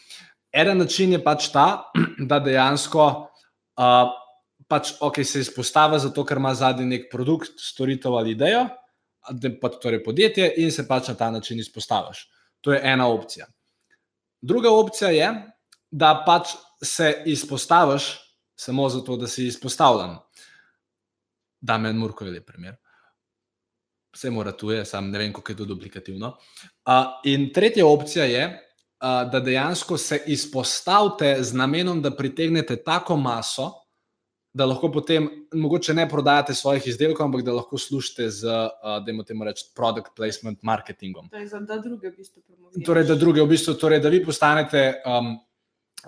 Eden 0.53 0.81
način 0.81 1.13
je 1.13 1.21
pač 1.25 1.51
ta, 1.53 1.67
da 2.31 2.41
dejansko 2.41 3.05
uh, 3.13 4.15
pač, 4.69 4.95
okay, 5.05 5.25
se 5.25 5.45
izpostavi 5.45 6.01
zato, 6.01 6.25
ker 6.25 6.41
ima 6.41 6.55
zadnji 6.57 6.87
nek 6.89 7.11
produkt, 7.13 7.61
storitev 7.61 8.17
ali 8.17 8.33
idejo, 8.37 8.65
da 9.31 9.53
pa 9.61 9.69
torej 9.69 10.03
podjetje 10.05 10.49
in 10.65 10.73
se 10.73 10.87
pač 10.89 11.13
na 11.13 11.15
ta 11.15 11.31
način 11.31 11.61
izpostaviš. 11.61 12.25
To 12.65 12.73
je 12.73 12.81
ena 12.85 13.09
opcija. 13.09 13.47
Druga 14.41 14.73
opcija 14.73 15.11
je, 15.11 15.29
da 15.91 16.15
pač 16.27 16.55
se 16.85 17.23
izpostaviš 17.27 18.09
samo 18.59 18.89
zato, 18.89 19.17
da 19.17 19.29
si 19.29 19.47
izpostavljen. 19.47 20.17
Da 21.61 21.79
me 21.79 21.93
Murko 21.93 22.25
je 22.25 22.31
lep 22.31 22.47
primer. 22.47 22.77
Vse 24.15 24.31
mora 24.31 24.53
tu 24.53 24.71
je, 24.71 24.85
sam 24.85 25.11
ne 25.11 25.19
vem, 25.19 25.33
kako 25.33 25.53
je 25.53 25.57
to 25.57 25.65
duplikativno. 25.65 26.29
Uh, 26.29 26.93
in 27.25 27.51
tretja 27.53 27.87
opcija 27.87 28.25
je, 28.25 28.47
uh, 28.49 29.31
da 29.33 29.41
dejansko 29.41 29.99
se 29.99 30.23
izpostavite 30.27 31.37
z 31.43 31.55
namenom, 31.55 32.03
da 32.03 32.11
pritegnete 32.17 32.77
tako 32.83 33.17
maso, 33.17 33.71
da 34.53 34.65
lahko 34.67 34.89
potem, 34.93 35.29
mogoče 35.55 35.95
ne 35.95 36.09
prodajate 36.09 36.55
svojih 36.55 36.87
izdelkov, 36.87 37.27
ampak 37.27 37.43
da 37.45 37.53
lahko 37.53 37.79
služite 37.79 38.31
z, 38.31 38.49
uh, 38.49 38.97
da 39.05 39.13
imate 39.13 39.29
temu 39.29 39.45
reči, 39.45 39.69
product 39.77 40.17
placement 40.17 40.63
marketingom. 40.63 41.29
To 41.29 41.37
je 41.37 41.47
za 41.47 41.61
da 41.61 41.77
druge 41.79 42.09
v 42.11 42.17
bistvu 42.17 42.43
promoviraš. 42.43 42.87
Torej, 42.87 43.05
da 43.05 43.15
druge, 43.15 43.43
v 43.43 43.53
bistvu, 43.53 43.75
torej, 43.75 44.01
da 44.01 44.09
vi 44.09 44.25
postanete, 44.25 44.87
um, 45.07 45.35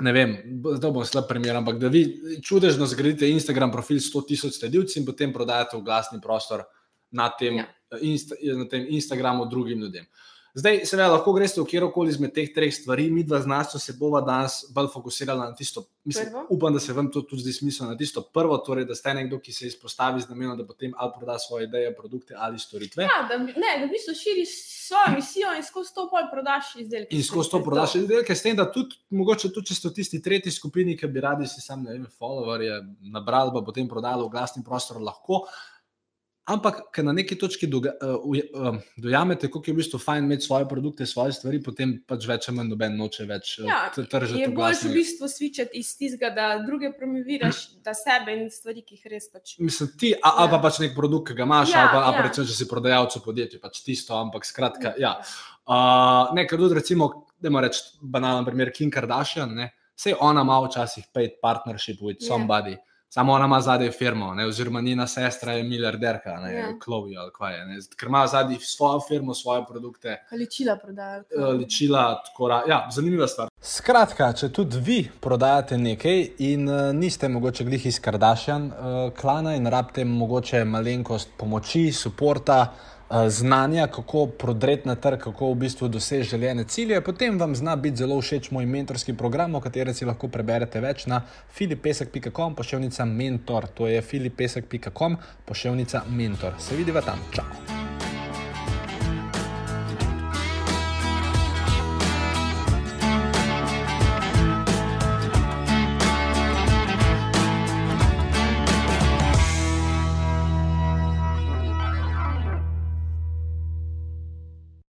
ne 0.00 0.12
vem, 0.12 0.37
to 0.80 0.90
bom 0.90 1.04
slab 1.04 1.28
primer, 1.28 1.61
ampak 1.61 1.78
da 1.78 1.92
vi 1.92 2.07
čudežno 2.42 2.88
zgradite 2.88 3.28
Instagram 3.28 3.71
profil 3.76 4.00
s 4.00 4.09
100 4.09 4.26
tisoč 4.33 4.57
sledilci 4.57 4.99
in 4.99 5.07
potem 5.07 5.37
prodajate 5.37 5.76
v 5.76 5.85
glasni 5.85 6.21
prostor 6.23 6.64
na 7.12 7.28
tem, 7.28 7.61
Ja. 7.61 7.69
Insta, 8.01 8.35
na 8.57 8.69
tem 8.69 8.87
Instagramu 8.89 9.47
drugim 9.51 9.81
ljudem. 9.81 10.07
Zdaj, 10.55 10.81
seveda, 10.83 11.13
lahko 11.13 11.31
greste 11.31 11.61
v 11.63 11.67
kjerkoli 11.71 12.11
izmed 12.11 12.33
teh 12.35 12.49
treh 12.51 12.73
stvari, 12.75 13.05
mi 13.15 13.23
dva 13.23 13.39
z 13.39 13.47
nas 13.47 13.77
se 13.79 13.93
bova 13.95 14.19
danes 14.27 14.65
bolj 14.75 14.89
fokusirala 14.91 15.53
na 15.53 15.55
tisto, 15.55 15.85
mislim, 16.05 16.27
Prvo? 16.27 16.43
upam, 16.51 16.75
da 16.75 16.81
se 16.83 16.93
vam 16.93 17.11
to 17.13 17.23
tudi 17.23 17.45
zdi 17.45 17.53
smiselno, 17.53 17.93
na 17.93 17.99
tisto 17.99 18.25
prvo, 18.35 18.59
torej, 18.59 18.89
da 18.89 18.97
ste 18.99 19.15
nekdo, 19.15 19.39
ki 19.39 19.55
se 19.55 19.69
izpostavi 19.71 20.25
z 20.25 20.29
namenom, 20.33 20.59
da 20.59 20.67
potem 20.67 20.93
ali 20.97 21.13
proda 21.15 21.39
svoje 21.39 21.69
ideje, 21.71 21.95
produkte 21.97 22.35
ali 22.37 22.59
storitve. 22.59 23.07
Ja, 23.07 23.23
da, 23.31 23.39
ne, 23.39 23.73
da 23.79 23.87
v 23.87 23.93
bistvu 23.95 24.17
širiš 24.19 24.57
svojo 24.89 25.15
misijo 25.15 25.55
in 25.55 25.63
skozi 25.63 25.95
to 25.95 26.09
pol 26.11 26.26
prodaš 26.33 26.75
izdelke. 26.83 27.15
In 27.15 27.23
skozi 27.23 27.55
to 27.55 27.63
prodaš 27.65 27.95
izdelke, 28.03 28.35
s 28.35 28.43
tem, 28.43 28.59
da 28.59 28.67
tudi, 28.73 28.99
mogoče 29.15 29.53
tudi, 29.55 29.71
če 29.71 29.79
ste 29.79 29.93
v 29.93 29.99
tisti 30.03 30.23
tretji 30.23 30.50
skupini, 30.50 30.99
ki 30.99 31.07
bi 31.07 31.23
radi 31.23 31.47
si 31.47 31.63
sam, 31.63 31.87
ne 31.87 31.95
vem, 31.95 32.09
followerje 32.19 32.83
nabrali, 33.15 33.55
pa 33.55 33.63
potem 33.63 33.87
prodali 33.89 34.26
v 34.26 34.35
glasni 34.35 34.67
prostor, 34.67 34.99
lahko. 34.99 35.45
Ampak, 36.49 36.89
ker 36.91 37.05
na 37.05 37.13
neki 37.13 37.37
točki 37.39 37.67
doga, 37.71 37.93
uh, 38.03 38.25
uh, 38.25 38.76
dojamete, 38.99 39.47
kako 39.53 39.61
je 39.67 39.73
v 39.75 39.76
bistvu 39.76 39.99
fajn 40.03 40.25
imeti 40.25 40.47
svoje 40.49 40.65
produkte, 40.69 41.07
svoje 41.07 41.33
stvari, 41.37 41.61
potem 41.63 41.93
pač 42.09 42.25
več 42.26 42.49
ali 42.49 42.57
manj 42.57 42.71
noben 42.73 42.97
noče 42.99 43.26
več 43.29 43.50
uh, 43.61 43.69
Ja, 43.69 43.81
tržiti. 43.93 44.41
Je 44.41 44.49
v 44.49 44.57
boljše 44.57 44.89
v 44.89 44.95
bistvu 44.97 45.29
svičati 45.29 45.79
iz 45.79 45.93
tistega, 46.00 46.31
da 46.35 46.47
druge 46.67 46.91
promoviraš, 46.97 47.61
da 47.87 47.95
sebe 47.95 48.35
in 48.35 48.49
stvari, 48.50 48.83
ki 48.83 48.97
jih 48.99 49.07
res 49.13 49.29
pač. 49.31 49.55
Mislim, 49.61 49.93
ti, 50.00 50.15
a, 50.17 50.33
ali 50.41 50.49
Ja. 50.49 50.57
pa 50.57 50.63
pač 50.65 50.81
nek 50.83 50.97
produkt, 50.97 51.29
ki 51.31 51.39
ga 51.39 51.47
imaš, 51.47 51.71
Ja, 51.76 51.85
ali 51.85 51.93
pa, 51.93 52.03
ali 52.09 52.17
pa 52.19 52.25
ja. 52.25 52.29
recimo, 52.31 52.47
če 52.50 52.57
si 52.57 52.69
prodajalec 52.73 53.17
v 53.21 53.25
podjetju, 53.29 53.61
pač 53.63 53.83
tisto, 53.87 54.17
ampak 54.19 54.49
skratka, 54.49 54.95
ja. 54.99 55.15
Uh, 55.69 56.33
ne, 56.35 56.49
ker 56.50 56.59
tudi, 56.59 56.75
recimo, 56.81 57.29
da 57.39 57.53
ima 57.53 57.63
reči 57.63 57.85
banalen 58.03 58.49
primer 58.49 58.73
Kim 58.75 58.91
Kardashian, 58.91 59.55
ne, 59.55 59.71
sej 59.95 60.17
ona 60.19 60.43
ima 60.43 60.57
včasih 60.65 61.13
paid 61.15 61.37
partnership 61.45 62.00
with 62.03 62.19
Ja. 62.25 62.33
somebody. 62.33 62.75
Samo 63.13 63.33
ona 63.33 63.45
ima 63.45 63.61
zadaj 63.61 63.91
firmo, 63.91 64.35
ne, 64.35 64.47
oziroma 64.47 64.81
njena 64.81 65.07
sestra 65.07 65.53
je 65.53 65.63
milijarderka, 65.65 66.31
ne, 66.33 66.55
Ja. 66.55 66.67
Chloe 66.85 67.17
ali 67.17 67.31
kaj 67.33 67.55
je. 67.55 67.65
Ne, 67.67 67.79
ker 67.97 68.09
ima 68.09 68.27
zadaj 68.27 68.57
svojo 68.57 69.01
firmo, 69.01 69.35
svoje 69.35 69.65
produkte, 69.67 70.17
Ličila 70.33 70.77
prodajajo. 70.77 71.25
eh, 71.33 71.45
ličila. 71.45 72.23
Tako, 72.27 72.45
ra- 72.45 72.63
ja, 72.69 72.89
zanimiva 72.93 73.27
stvar. 73.27 73.49
Skratka, 73.61 74.33
če 74.33 74.49
tudi 74.49 74.79
vi 74.79 75.11
prodajate 75.21 75.79
nekaj 75.79 76.29
in 76.41 76.69
uh, 76.69 76.95
niste 76.95 77.29
mogoče 77.29 77.65
glih 77.65 77.87
iz 77.87 78.01
Kardashian 78.01 78.67
uh, 78.67 78.73
klana 79.13 79.55
in 79.55 79.67
rabite 79.67 80.05
mogoče 80.05 80.65
malenkost 80.65 81.29
pomoči, 81.37 81.91
podpora, 82.05 82.67
znanja, 83.29 83.87
kako 83.87 84.27
prodreti 84.27 84.89
na 84.89 84.95
trg, 84.95 85.19
kako 85.19 85.51
v 85.51 85.55
bistvu 85.55 85.89
doseči 85.89 86.31
željene 86.31 86.65
cilje, 86.65 87.01
potem 87.01 87.39
vam 87.39 87.55
zna 87.57 87.77
biti 87.77 87.97
zelo 87.97 88.21
všeč 88.21 88.51
moj 88.51 88.67
mentorski 88.67 89.15
program, 89.15 89.55
o 89.55 89.61
katerem 89.61 89.95
si 89.95 90.05
lahko 90.05 90.29
preberete 90.29 90.81
več 90.81 91.07
na 91.07 91.23
filipesek.com, 91.53 92.55
pošiljnica 92.55 93.05
mentor. 93.05 93.67
To 93.75 93.89
je 93.89 94.03
filipesek.com, 94.03 95.17
pošiljnica 95.45 96.03
mentor. 96.09 96.55
Se 96.59 96.77
vidiva 96.77 97.01
tam. 97.01 97.19
Čau! 97.35 97.90